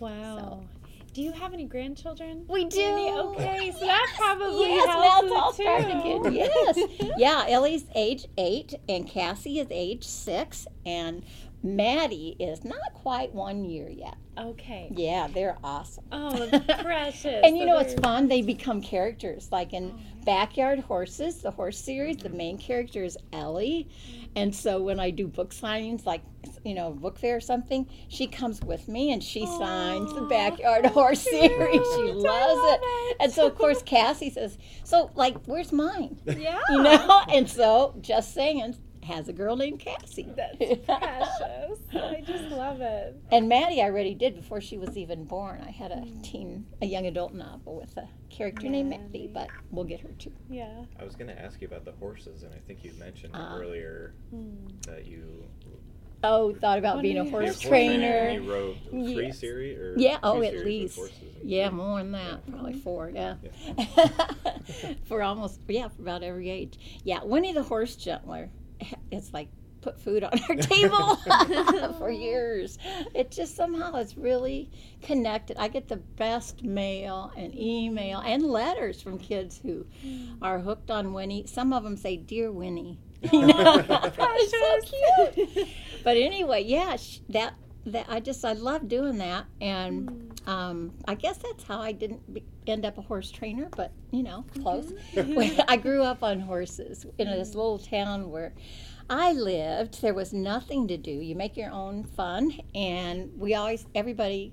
[0.00, 0.38] Wow.
[0.38, 0.68] So
[1.16, 2.44] do you have any grandchildren?
[2.46, 2.78] We do.
[2.82, 6.30] Okay, so that probably yes, helps it's all too.
[6.30, 6.78] Yes,
[7.16, 7.46] yeah.
[7.48, 11.24] Ellie's age eight, and Cassie is age six, and
[11.62, 14.16] Maddie is not quite one year yet.
[14.36, 14.92] Okay.
[14.94, 16.04] Yeah, they're awesome.
[16.12, 16.50] Oh,
[16.82, 17.40] precious.
[17.42, 18.28] and you know what's fun?
[18.28, 19.48] They become characters.
[19.50, 20.24] Like in oh.
[20.26, 23.88] Backyard Horses, the horse series, the main character is Ellie.
[23.88, 24.28] Mm.
[24.36, 26.20] And so when I do book signings, like,
[26.66, 29.58] you know, book fair or something, she comes with me and she Aww.
[29.58, 31.86] signs the Backyard Horse series.
[31.94, 32.80] She loves it.
[32.82, 33.16] it.
[33.20, 36.20] And so, of course, Cassie says, So, like, where's mine?
[36.36, 36.60] Yeah.
[36.68, 37.22] You know?
[37.32, 38.76] And so, just saying,
[39.06, 40.28] has a girl named Cassie.
[40.36, 41.78] That's precious.
[41.94, 43.16] I just love it.
[43.30, 45.62] And Maddie I already did before she was even born.
[45.66, 46.22] I had a mm.
[46.22, 48.82] teen, a young adult novel with a character Maddie.
[48.82, 50.32] named Maddie, but we'll get her too.
[50.50, 50.84] Yeah.
[51.00, 53.56] I was going to ask you about the horses, and I think you mentioned uh,
[53.56, 54.84] earlier mm.
[54.86, 55.46] that you
[56.24, 58.30] Oh, thought about being a horse, trainer.
[58.30, 59.38] You wrote three yes.
[59.38, 60.98] series, or yeah, oh, at least,
[61.44, 62.52] yeah, more than that, yeah.
[62.52, 63.36] probably four, yeah,
[63.76, 64.08] yeah.
[65.04, 66.78] for almost, yeah, for about every age.
[67.04, 68.50] Yeah, Winnie the Horse Gentler
[69.10, 69.48] it's like
[69.80, 71.16] put food on our table
[71.98, 72.78] for years.
[73.14, 74.70] It just somehow is really
[75.02, 75.56] connected.
[75.58, 79.86] I get the best mail and email and letters from kids who
[80.42, 81.46] are hooked on Winnie.
[81.46, 82.98] Some of them say, "Dear Winnie,"
[83.32, 85.68] you know, it's so cute.
[86.04, 86.96] But anyway, yeah,
[87.30, 87.54] that
[87.86, 90.48] that I just I love doing that, and mm.
[90.48, 94.22] um, I guess that's how I didn't be, end up a horse trainer, but you
[94.22, 94.92] know, close.
[95.14, 95.60] Mm-hmm.
[95.68, 97.54] I grew up on horses in this mm.
[97.54, 98.54] little town where
[99.08, 100.02] I lived.
[100.02, 101.10] There was nothing to do.
[101.10, 104.52] You make your own fun, and we always everybody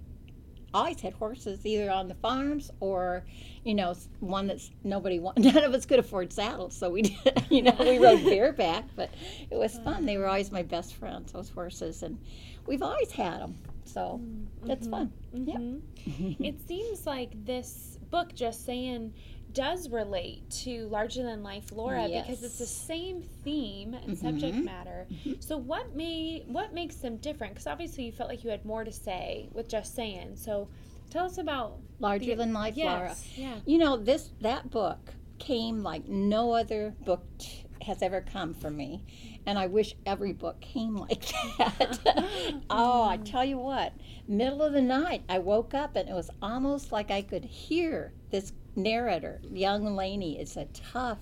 [0.73, 3.23] always had horses either on the farms or
[3.63, 7.43] you know one that's nobody wanted none of us could afford saddles so we did
[7.49, 9.09] you know we rode bareback but
[9.51, 12.17] it was fun they were always my best friends those horses and
[12.65, 13.55] we've always had them
[13.85, 14.19] So
[14.65, 15.11] it's fun.
[15.33, 15.57] Yep.
[15.57, 16.37] Mhm.
[16.39, 19.13] it seems like this book, Just Saying,
[19.53, 24.63] does relate to larger than life Lara because it's the same theme and subject Mhm.
[24.65, 25.07] matter.
[25.39, 27.53] So what made what makes them different?
[27.53, 30.35] Because obviously you felt like you had more to say with Just Saying.
[30.35, 30.69] So
[31.09, 33.15] tell us about Larger the- than life, Lara.
[33.35, 33.55] Yeah.
[33.65, 38.71] You know, this that book came like no other book t- has ever come for
[38.71, 39.03] me,
[39.45, 41.25] and I wish every book came like
[41.57, 41.99] that.
[42.69, 43.91] oh, I tell you what,
[44.27, 48.13] middle of the night, I woke up and it was almost like I could hear
[48.31, 50.39] this narrator, young Laney.
[50.39, 51.19] Is a tough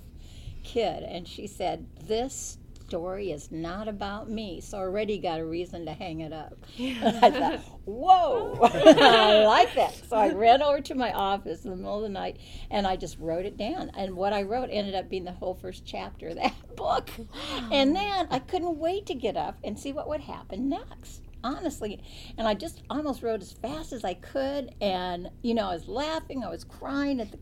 [0.63, 5.45] kid, and she said, "This." Story is not about me, so I already got a
[5.45, 6.57] reason to hang it up.
[6.77, 9.95] I thought, whoa, I like that.
[10.09, 12.97] So I ran over to my office in the middle of the night and I
[12.97, 13.91] just wrote it down.
[13.95, 17.09] And what I wrote ended up being the whole first chapter of that book.
[17.71, 21.21] And then I couldn't wait to get up and see what would happen next.
[21.43, 22.01] Honestly,
[22.37, 25.87] and I just almost wrote as fast as I could, and you know, I was
[25.87, 27.37] laughing, I was crying at the,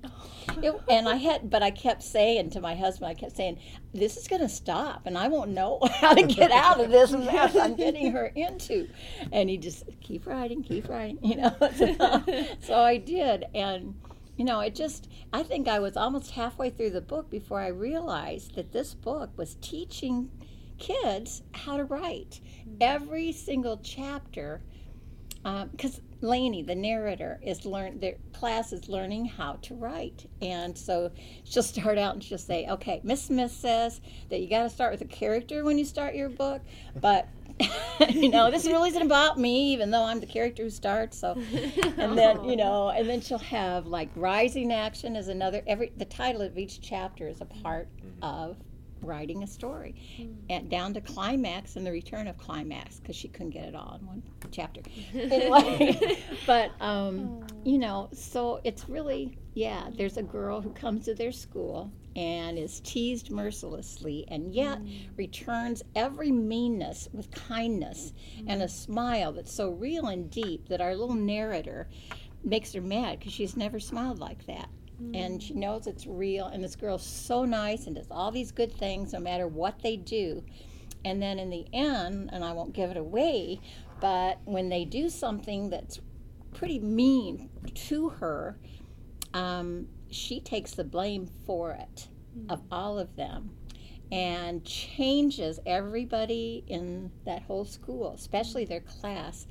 [0.63, 3.59] it, and I had, but I kept saying to my husband, I kept saying,
[3.93, 7.12] "This is going to stop, and I won't know how to get out of this
[7.12, 8.88] mess I'm getting her into,"
[9.31, 11.55] and he just keep writing, keep writing, you know.
[11.75, 13.95] so, so I did, and
[14.39, 17.67] you know, it just, I think I was almost halfway through the book before I
[17.67, 20.31] realized that this book was teaching
[20.79, 22.39] kids how to write.
[22.61, 22.77] Mm-hmm.
[22.81, 24.61] Every single chapter,
[25.45, 30.77] um, because Laney, the narrator, is learn their class is learning how to write, and
[30.77, 31.11] so
[31.43, 34.91] she'll start out and she'll say, "Okay, Miss Smith says that you got to start
[34.91, 36.61] with a character when you start your book,
[36.99, 37.27] but."
[38.09, 41.19] you know, this really isn't about me, even though I'm the character who starts.
[41.19, 41.33] So,
[41.97, 42.55] and then you oh.
[42.55, 45.61] know, and then she'll have like rising action is another.
[45.67, 48.23] Every the title of each chapter is a part mm-hmm.
[48.23, 48.55] of
[49.01, 50.33] writing a story, hmm.
[50.49, 53.97] and down to climax and the return of climax because she couldn't get it all
[53.99, 54.81] in one chapter.
[55.13, 57.43] anyway, but um, hmm.
[57.63, 59.89] you know, so it's really yeah.
[59.95, 64.88] There's a girl who comes to their school and is teased mercilessly and yet hmm.
[65.15, 68.13] returns every meanness with kindness
[68.47, 71.88] and a smile that's so real and deep that our little narrator
[72.43, 74.69] makes her mad because she's never smiled like that
[75.13, 78.73] and she knows it's real and this girl's so nice and does all these good
[78.73, 80.43] things no matter what they do.
[81.05, 83.62] And then in the end and i won't give it away
[84.01, 85.99] but when they do something that's
[86.53, 88.57] pretty mean to her
[89.33, 92.07] um, she takes the blame for it
[92.49, 93.51] of all of them
[94.12, 99.45] and changes everybody in that whole school especially their class.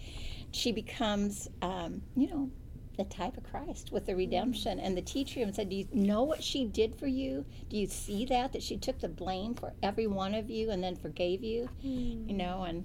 [0.50, 2.50] She becomes um, you know
[2.98, 4.78] the type of Christ with the redemption.
[4.78, 7.46] And the teacher even said, Do you know what she did for you?
[7.70, 8.52] Do you see that?
[8.52, 11.70] That she took the blame for every one of you and then forgave you?
[11.80, 12.36] You hmm.
[12.36, 12.84] know, and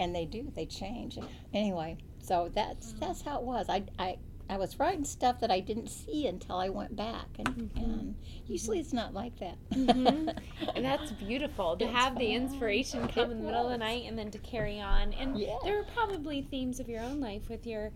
[0.00, 1.18] and they do, they change.
[1.52, 3.66] Anyway, so that's that's how it was.
[3.68, 4.16] I I
[4.50, 7.78] I was writing stuff that I didn't see until I went back, and, mm-hmm.
[7.78, 8.14] and
[8.48, 8.84] usually mm-hmm.
[8.84, 9.56] it's not like that.
[9.70, 10.36] Mhm.
[10.74, 13.78] And that's beautiful to It's have the inspiration come It in the middle of the
[13.78, 15.12] night and then to carry on.
[15.12, 15.56] And Yeah.
[15.62, 17.92] there are probably themes of your own life with your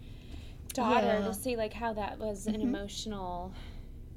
[0.74, 1.26] daughter Yeah.
[1.26, 2.62] to see like how that was an Mhm.
[2.62, 3.52] emotional.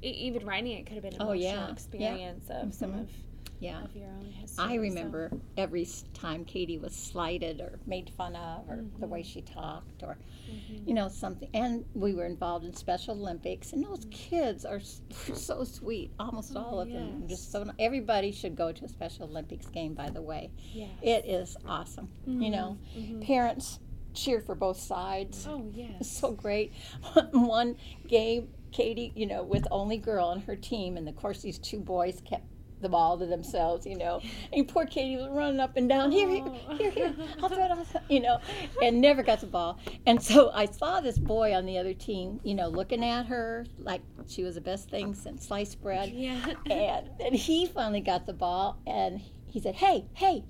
[0.02, 1.66] Even writing it could have been an Oh, emotional yeah.
[1.66, 1.72] Yeah.
[1.72, 3.00] experience of some Mhm.
[3.00, 3.10] of,
[3.58, 3.82] yeah.
[3.84, 4.64] of your own history.
[4.64, 9.22] I so- remember every time Katie was slighted or made fun of, or the way
[9.22, 9.26] Mhm.
[9.26, 10.16] she talked, or
[10.48, 10.86] Mhm.
[10.86, 11.48] you know something.
[11.52, 14.78] And we were involved in Special Olympics, and those kids are
[15.34, 16.12] so sweet.
[16.20, 17.68] Almost Oh, all of them, just so.
[17.80, 19.94] Everybody should go to a Special Olympics game.
[19.94, 20.90] By the way, Yes.
[21.02, 22.08] it is awesome.
[22.24, 23.20] You know, Mhm.
[23.22, 23.80] parents
[24.18, 25.46] cheer for both sides.
[25.48, 26.10] Oh yes.
[26.20, 26.72] so great.
[27.32, 27.76] One
[28.06, 31.80] game, Katie, you know, with only girl on her team, and of course these two
[31.80, 32.44] boys kept
[32.80, 34.20] the ball to themselves, you know.
[34.52, 36.76] And poor Katie was running up and down, here, here, Oh.
[36.76, 38.38] here, here, I'll throw it, I'll throw you know,
[38.82, 39.78] and never got the ball.
[40.06, 43.66] And so I saw this boy on the other team, you know, looking at her
[43.78, 46.10] like she was the best thing since sliced bread.
[46.10, 46.54] Yeah.
[46.70, 50.44] And then he finally got the ball, and he said, "Hey, hey."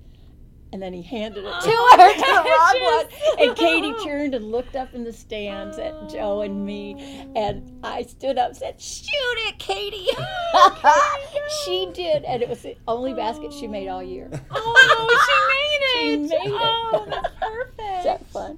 [0.71, 3.47] And then he handed it to Oh, her, to the wrong one.
[3.49, 7.25] And Katie turned and looked up in the stands at Joe and me.
[7.35, 9.07] And I stood up and said, Shoot
[9.47, 10.07] it, Katie.
[11.65, 12.23] she did.
[12.23, 14.29] And it was the only basket she made all year.
[14.51, 16.29] Oh, she made it.
[16.29, 16.61] She made it.
[16.93, 17.97] Oh, that's perfect.
[17.99, 18.57] Is that fun?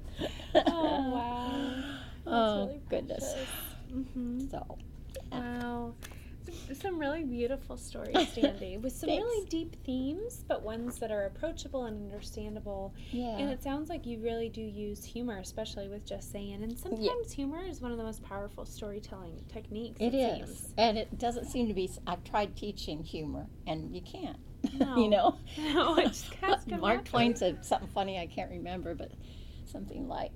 [0.54, 1.84] Oh wow.
[2.26, 3.34] Oh, really goodness.
[3.90, 4.78] hmm So,
[5.30, 5.94] Wow.
[6.74, 11.84] Some really beautiful stories, Dandi, with some really deep themes, but ones that are approachable
[11.84, 12.94] and understandable.
[13.10, 13.38] yeah.
[13.38, 16.62] And it sounds like you really do use humor, especially with just saying.
[16.62, 19.96] And sometimes humor is one of the most powerful storytelling techniques.
[20.00, 20.48] It is.
[20.48, 20.74] seems.
[20.78, 21.90] And it doesn't seem to be.
[22.06, 24.38] I've tried teaching humor, and you can't.
[24.78, 24.96] No.
[24.96, 25.38] you know?
[25.58, 27.24] No, it just has to Mark naturally.
[27.24, 29.10] Twain said something funny, I can't remember, but
[29.66, 30.30] something like,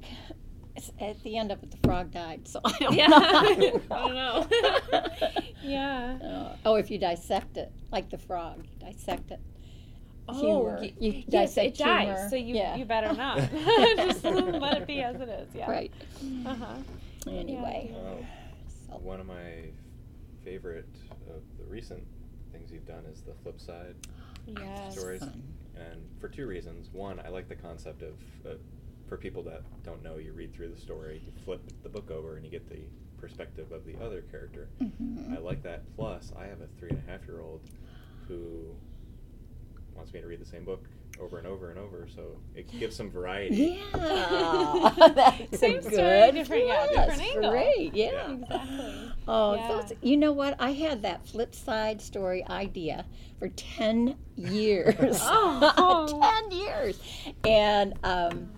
[1.00, 3.06] at the end of it, the frog died, so I don't Yeah.
[3.08, 3.18] know.
[3.90, 4.46] I don't know.
[5.62, 6.18] yeah.
[6.22, 9.40] Uh, oh, if you dissect it, like the frog, you dissect it.
[10.28, 10.78] Oh, Humor.
[10.80, 12.30] y- You yes, it dissect dies.
[12.30, 12.76] So you Yeah.
[12.76, 13.38] you better not.
[13.96, 15.48] Just let it be as it is.
[15.54, 15.70] Yeah.
[15.70, 15.92] Right.
[16.44, 16.74] Uh huh.
[17.30, 17.92] Anyway.
[17.96, 18.24] Oh,
[18.88, 19.70] So, one of my
[20.44, 20.88] favorite
[21.28, 22.02] of the recent
[22.52, 23.94] things you've done is the flip side
[24.46, 24.92] Yes.
[24.92, 25.42] stories, fun.
[25.76, 26.88] and for two reasons.
[26.92, 28.14] One, I like the concept of,
[28.44, 28.54] uh,
[29.08, 32.36] for people that don't know, you read through the story, you flip the book over,
[32.36, 32.80] and you get the
[33.20, 34.68] perspective of the other character.
[34.80, 35.36] Mhm.
[35.36, 35.82] I like that.
[35.96, 37.60] Plus, I have a three and a half year old
[38.28, 38.74] who
[39.94, 40.84] wants me to read the same book
[41.18, 43.80] over and over and over, so it gives some variety.
[43.94, 47.50] Yeah, that's Same a story, good different- yeah, different angle.
[47.52, 48.10] Great, yeah.
[48.12, 48.32] Yeah.
[48.34, 49.12] Exactly.
[49.26, 49.68] Oh, Yeah.
[49.68, 50.56] those, you know what?
[50.58, 53.06] I had that flip side story idea
[53.38, 55.18] for 10 years.
[55.22, 56.20] Oh.
[56.50, 57.00] 10 years.
[57.44, 58.50] And, um,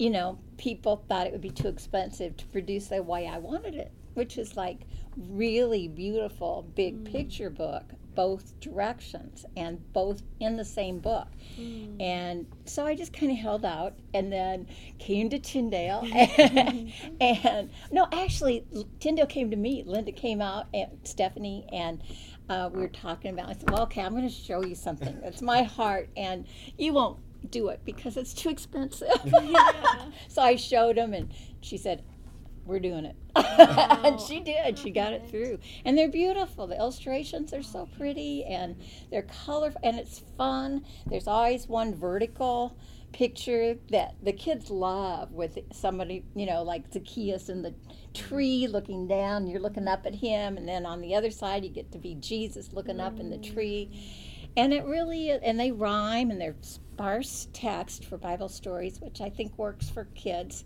[0.00, 3.74] you know, people thought it would be too expensive to produce the way I wanted
[3.74, 4.78] it, which is like
[5.14, 7.12] really beautiful big Mm.
[7.12, 7.84] picture book,
[8.14, 11.28] both directions and both in the same book.
[11.58, 12.00] Mm.
[12.00, 14.66] And so I just kind of held out and then
[14.98, 16.02] came to Tyndale.
[16.14, 18.64] And, and no, actually,
[19.00, 19.82] Tyndale came to me.
[19.84, 22.02] Linda came out and Stephanie, and
[22.48, 25.20] uh, we were talking about I said, Well, okay, I'm going to show you something.
[25.22, 26.46] It's my heart, and
[26.78, 27.18] you won't
[27.48, 29.08] do it because it's too expensive.
[29.24, 29.72] Yeah.
[30.28, 32.02] so I showed him, and she said,
[32.70, 33.16] we're doing it.
[33.34, 33.42] Wow.
[33.58, 34.00] Oh.
[34.04, 34.78] and she did.
[34.78, 35.58] She oh, got it through.
[35.84, 36.66] And they're beautiful.
[36.66, 38.76] The illustrations are so pretty and
[39.10, 40.84] they're colorful and it's fun.
[41.06, 42.76] There's always one vertical
[43.12, 47.74] picture that the kids love with somebody, you know, like Zacchaeus in the
[48.14, 49.46] tree looking down.
[49.46, 50.56] You're looking up at him.
[50.56, 53.38] And then on the other side, you get to be Jesus looking up in the
[53.38, 53.52] mm.
[53.52, 53.90] tree.
[54.56, 59.30] And it really, and they rhyme and they're sparse text for Bible stories, which I
[59.30, 60.64] think works for kids.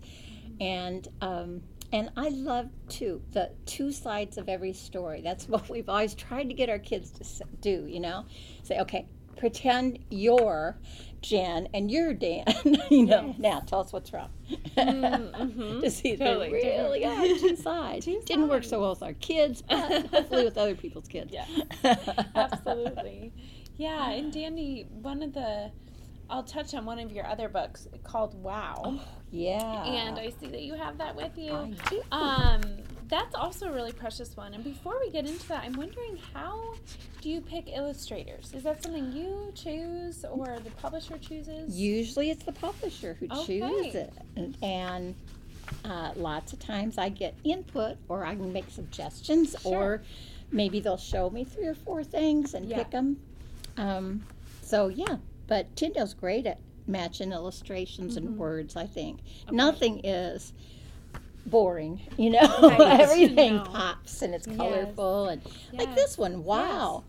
[0.59, 1.61] And, um,
[1.93, 5.21] and I love too the two sides of every story.
[5.21, 7.85] That's what we've always tried to get our kids to do.
[7.87, 8.25] You know,
[8.63, 9.07] say, okay,
[9.37, 10.77] pretend you're
[11.21, 12.45] Jen and you're Dan.
[12.89, 13.35] you know, Yes.
[13.39, 14.29] now tell us what's wrong.
[14.77, 15.81] mhm.
[15.81, 18.05] to see Totally there really are two sides.
[18.05, 21.31] Didn't work so well with our kids, but hopefully with other people's kids.
[21.33, 21.45] Yeah.
[22.35, 23.31] Absolutely.
[23.77, 25.71] Yeah, and Dandi, one of the,
[26.29, 28.99] I'll touch on one of your other books called Wow.
[29.31, 29.83] yeah.
[29.85, 31.53] And I see that you have that with you.
[31.53, 32.01] I do.
[32.11, 32.61] Um,
[33.07, 34.53] that's also a really precious one.
[34.53, 36.73] And before we get into that, I'm wondering how
[37.21, 38.53] do you pick illustrators?
[38.53, 41.75] Is that something you choose or the publisher chooses?
[41.77, 43.59] Usually it's the publisher who Okay.
[43.59, 44.13] chooses it.
[44.35, 45.15] And, and
[45.83, 49.73] uh, lots of times I get input or I can make suggestions Sure.
[49.81, 50.03] or
[50.51, 52.77] maybe they'll show me three or four things and Yeah.
[52.77, 53.17] pick them.
[53.77, 54.23] Um,
[54.61, 55.17] so, yeah,
[55.47, 58.17] but Tyndale's great at matching illustrations Mhm.
[58.17, 59.19] and words, I think.
[59.47, 59.55] Okay.
[59.55, 60.53] Nothing is
[61.45, 62.59] boring, you know.
[62.61, 62.79] Right.
[63.01, 63.63] Everything No.
[63.63, 64.57] pops and it's Yes.
[64.57, 65.41] colorful and
[65.73, 66.43] like this one.
[66.43, 67.03] Wow.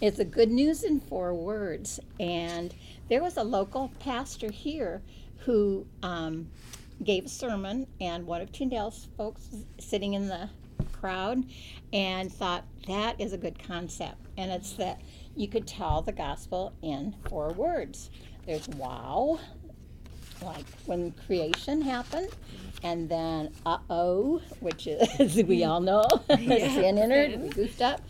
[0.00, 2.00] It's a good news in four words.
[2.20, 2.74] And
[3.08, 5.02] there was a local pastor here
[5.38, 6.48] who um,
[7.02, 10.48] gave a sermon, and one of Tyndale's folks was sitting in the
[10.92, 11.44] crowd
[11.92, 14.16] and thought that is a good concept.
[14.38, 15.00] And it's that
[15.36, 18.10] you could tell the gospel in four words.
[18.46, 19.40] There's wow,
[20.42, 22.28] like when creation happened,
[22.82, 26.04] and then uh oh, which is we all know
[26.38, 28.00] Yeah, sin entered, we goofed up,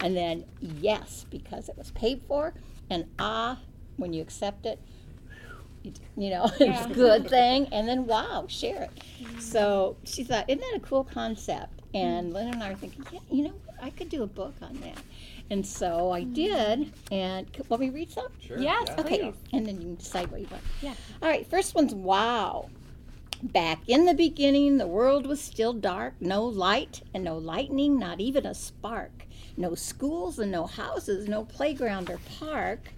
[0.00, 2.54] and then yes because it was paid for,
[2.88, 3.58] and ah
[3.96, 4.78] when you accept it,
[6.16, 6.72] you, know Yeah.
[6.82, 8.90] it's a good thing, and then wow, share it.
[9.42, 11.80] So she thought, isn't that a cool concept?
[11.92, 14.74] And Lynn and I were thinking, yeah, you know I could do a book on
[14.80, 14.98] that.
[15.50, 16.32] And so I mm-hmm.
[16.32, 16.92] did.
[17.10, 18.28] And c- want me to read some?
[18.40, 18.58] Sure.
[18.58, 19.04] Yes, yeah, please.
[19.06, 20.62] Okay, and then you can decide what you want.
[20.80, 20.94] Yeah.
[21.22, 22.70] All right, first one's wow.
[23.42, 28.20] Back in the beginning, the world was still dark, no light and no lightning, not
[28.20, 29.24] even a spark.
[29.56, 32.92] No schools and no houses, no playground or park.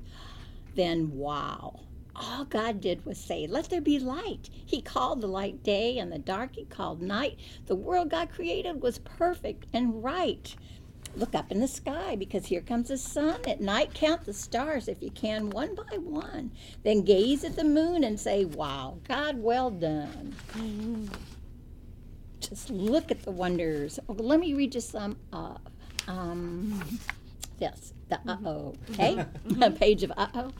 [0.75, 1.81] Then, wow.
[2.15, 4.51] All God did was say, Let there be light.
[4.67, 7.39] He called the light day, and the dark he called night.
[7.67, 10.55] The world God created was perfect and right.
[11.15, 13.39] Look up in the sky because here comes the sun.
[13.47, 16.53] At night, count the stars if you can, one by one.
[16.85, 20.35] Then gaze at the moon and say, Wow, God, well done.
[22.41, 24.01] Just look at the wonders.
[24.09, 25.61] Oh, let me read you some of
[26.09, 26.83] um,
[27.59, 29.25] this, the uh oh, okay?
[29.61, 30.53] A page of uh oh.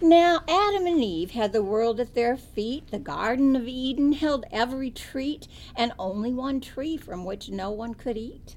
[0.00, 2.90] Now, Adam and Eve had the world at their feet.
[2.90, 7.94] The Garden of Eden held every treat, and only one tree from which no one
[7.94, 8.54] could eat.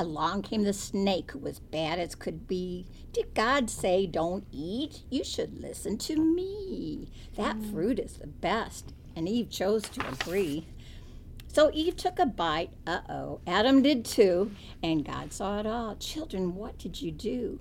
[0.00, 2.86] Along came the snake, who was bad as could be.
[3.12, 5.02] Did God say, Don't eat?
[5.10, 7.10] You should listen to me.
[7.36, 8.94] That fruit is the best.
[9.14, 10.66] And Eve chose to agree.
[11.48, 12.70] So Eve took a bite.
[12.86, 13.40] Uh oh.
[13.46, 14.52] Adam did too.
[14.82, 15.96] And God saw it all.
[15.96, 17.60] Children, what did you do?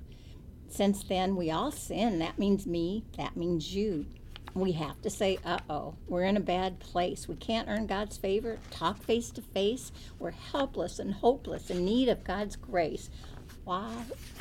[0.70, 2.20] Since then, we all sin.
[2.20, 3.04] That means me.
[3.18, 4.06] That means you.
[4.54, 7.28] We have to say, uh oh, we're in a bad place.
[7.28, 9.92] We can't earn God's favor, talk face to face.
[10.20, 13.10] We're helpless and hopeless in need of God's grace.
[13.64, 13.94] Why?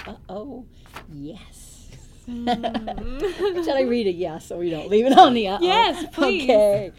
[0.06, 0.66] Uh oh,
[1.12, 1.74] yes.
[2.28, 6.50] Shall I read a yes so we don't leave it on the uh Yes, please.
[6.50, 6.92] Okay.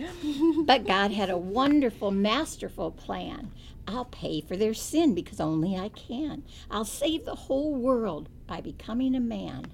[0.66, 3.52] but God had a wonderful, masterful plan.
[3.88, 6.44] I'll pay for their sin because only I can.
[6.72, 9.68] I'll save the whole world by becoming a man.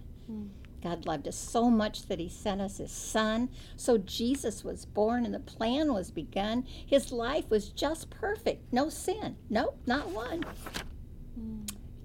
[0.86, 3.50] God loved us so much that He sent us His Son.
[3.76, 6.64] So Jesus was born and the plan was begun.
[6.86, 8.72] His life was just perfect.
[8.72, 9.36] No sin.
[9.50, 10.46] Nope, not one.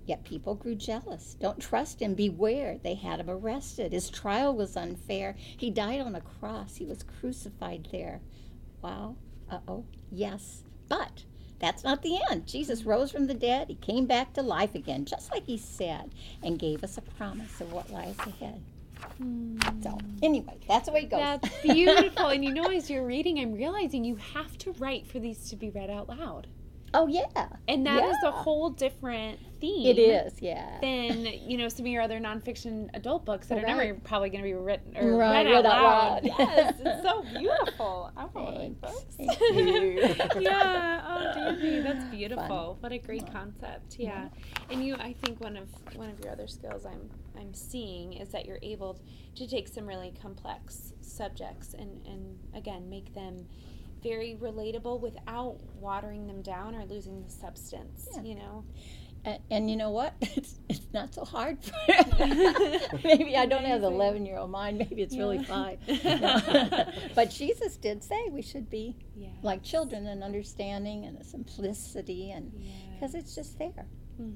[0.07, 1.37] Yet people grew jealous.
[1.39, 2.15] Don't trust him.
[2.15, 2.79] Beware.
[2.83, 3.93] They had him arrested.
[3.93, 5.37] His trial was unfair.
[5.37, 6.77] He died on a cross.
[6.77, 8.23] He was crucified there.
[8.81, 9.17] Wow.
[9.51, 9.85] Uh oh.
[10.11, 10.65] Yes.
[10.89, 11.25] But
[11.61, 12.47] that's not the end.
[12.47, 12.91] Jesus mm-hmm.
[12.91, 13.69] rose from the dead.
[13.69, 16.11] He came back to life again, just like he said,
[16.43, 18.61] and gave us a promise of what lies ahead.
[19.23, 19.83] Mm.
[19.83, 21.21] So, anyway, that's the way it goes.
[21.21, 22.27] That's beautiful.
[22.27, 25.57] and you know, as you're reading, I'm realizing you have to write for these to
[25.57, 26.47] be read out loud.
[26.93, 27.25] Oh, yeah.
[27.69, 29.87] And that is a whole different theme.
[29.87, 30.79] It is, yeah.
[30.81, 34.43] Than you know some of your other nonfiction adult books that are never probably going
[34.43, 36.25] to be written or Right, read out loud.
[36.25, 36.35] loud.
[36.39, 38.11] Yes, it's so beautiful.
[38.17, 39.17] I want to read books.
[40.41, 41.01] Yeah.
[41.07, 42.77] Oh, Dandi, that's beautiful.
[42.81, 43.97] What a great concept.
[43.99, 44.29] Yeah.
[44.71, 48.31] And you, I think one of one of your other skills I'm I'm seeing is
[48.31, 48.99] that you're able
[49.37, 53.47] to take some really complex subjects and and again make them
[54.03, 58.09] very relatable without watering them down or losing the substance.
[58.15, 58.23] Yeah.
[58.23, 58.65] You know.
[59.25, 60.15] And, and you know what?
[60.37, 61.59] It's, it's not so hard.
[61.63, 61.73] For
[63.05, 64.79] maybe I don't have the 11 year old mind.
[64.79, 65.43] Maybe it's really Yeah.
[65.45, 65.79] fine.
[66.21, 66.87] No.
[67.15, 69.29] but Jesus did say we should be Yeah.
[69.43, 72.51] like children and understanding and the simplicity, and
[72.95, 73.87] because it's just there.
[74.17, 74.33] hmm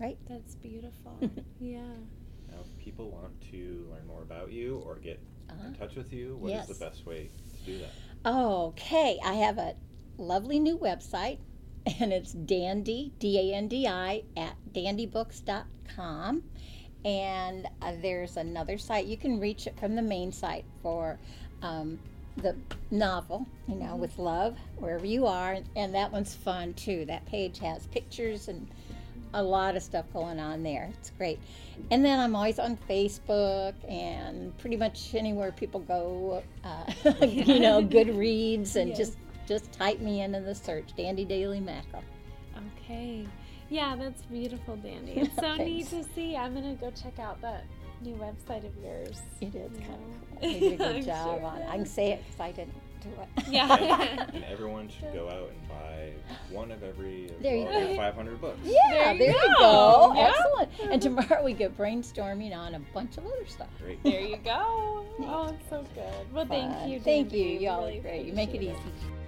[0.00, 0.18] Right.
[0.28, 1.18] That's beautiful.
[1.60, 1.80] yeah.
[2.50, 5.68] Now, if people want to learn more about you or get Uh-huh.
[5.68, 6.68] in touch with you, what is Yes.
[6.68, 7.92] the best way to do that?
[8.24, 9.74] Okay, I have a
[10.16, 11.38] lovely new website,
[12.00, 16.44] and it's Dandi, D A N D I, at dandibooks.com.
[17.04, 21.18] And uh, there's another site, you can reach it from the main site for
[21.62, 21.98] um,
[22.36, 22.54] the
[22.92, 25.58] novel, you know, with love, wherever you are.
[25.74, 27.04] And that one's fun too.
[27.06, 28.68] That page has pictures and
[29.34, 30.90] a lot of stuff going on there.
[30.98, 31.38] It's great.
[31.90, 36.84] And then I'm always on Facebook and pretty much anywhere people go, uh,
[37.26, 38.98] you know, Goodreads, and Yes.
[38.98, 39.16] just
[39.46, 42.02] just type me in in the search, Dandi Daley Mackall.
[42.84, 43.26] Okay.
[43.70, 45.16] Yeah, that's beautiful, Dandi.
[45.16, 46.36] It's so neat to see.
[46.36, 47.64] I'm gonna go check out that
[48.02, 49.20] new website of yours.
[49.40, 49.96] It is you kind know.
[50.36, 50.50] of cool.
[50.50, 51.68] You did a good job sure on it.
[51.68, 53.48] I can say it because I didn't do it.
[53.52, 54.26] Yeah.
[54.34, 56.12] And everyone should go out and buy
[56.50, 57.96] one of every of There you all go.
[57.96, 58.58] 500 books.
[58.64, 59.58] Yeah, There there you you, go.
[59.58, 60.12] go.
[60.16, 60.32] Yeah.
[60.34, 60.92] Excellent.
[60.92, 61.16] And mm-hmm.
[61.26, 63.68] tomorrow we get brainstorming on a bunch of other stuff.
[63.82, 64.02] Great.
[64.02, 65.04] there you go.
[65.24, 66.32] Oh, it's so good.
[66.34, 66.98] Well, thank you.
[66.98, 67.38] Thank Dandi.
[67.38, 67.58] you.
[67.60, 68.26] Y'all Really are great.
[68.26, 69.21] You make it appreciate easy.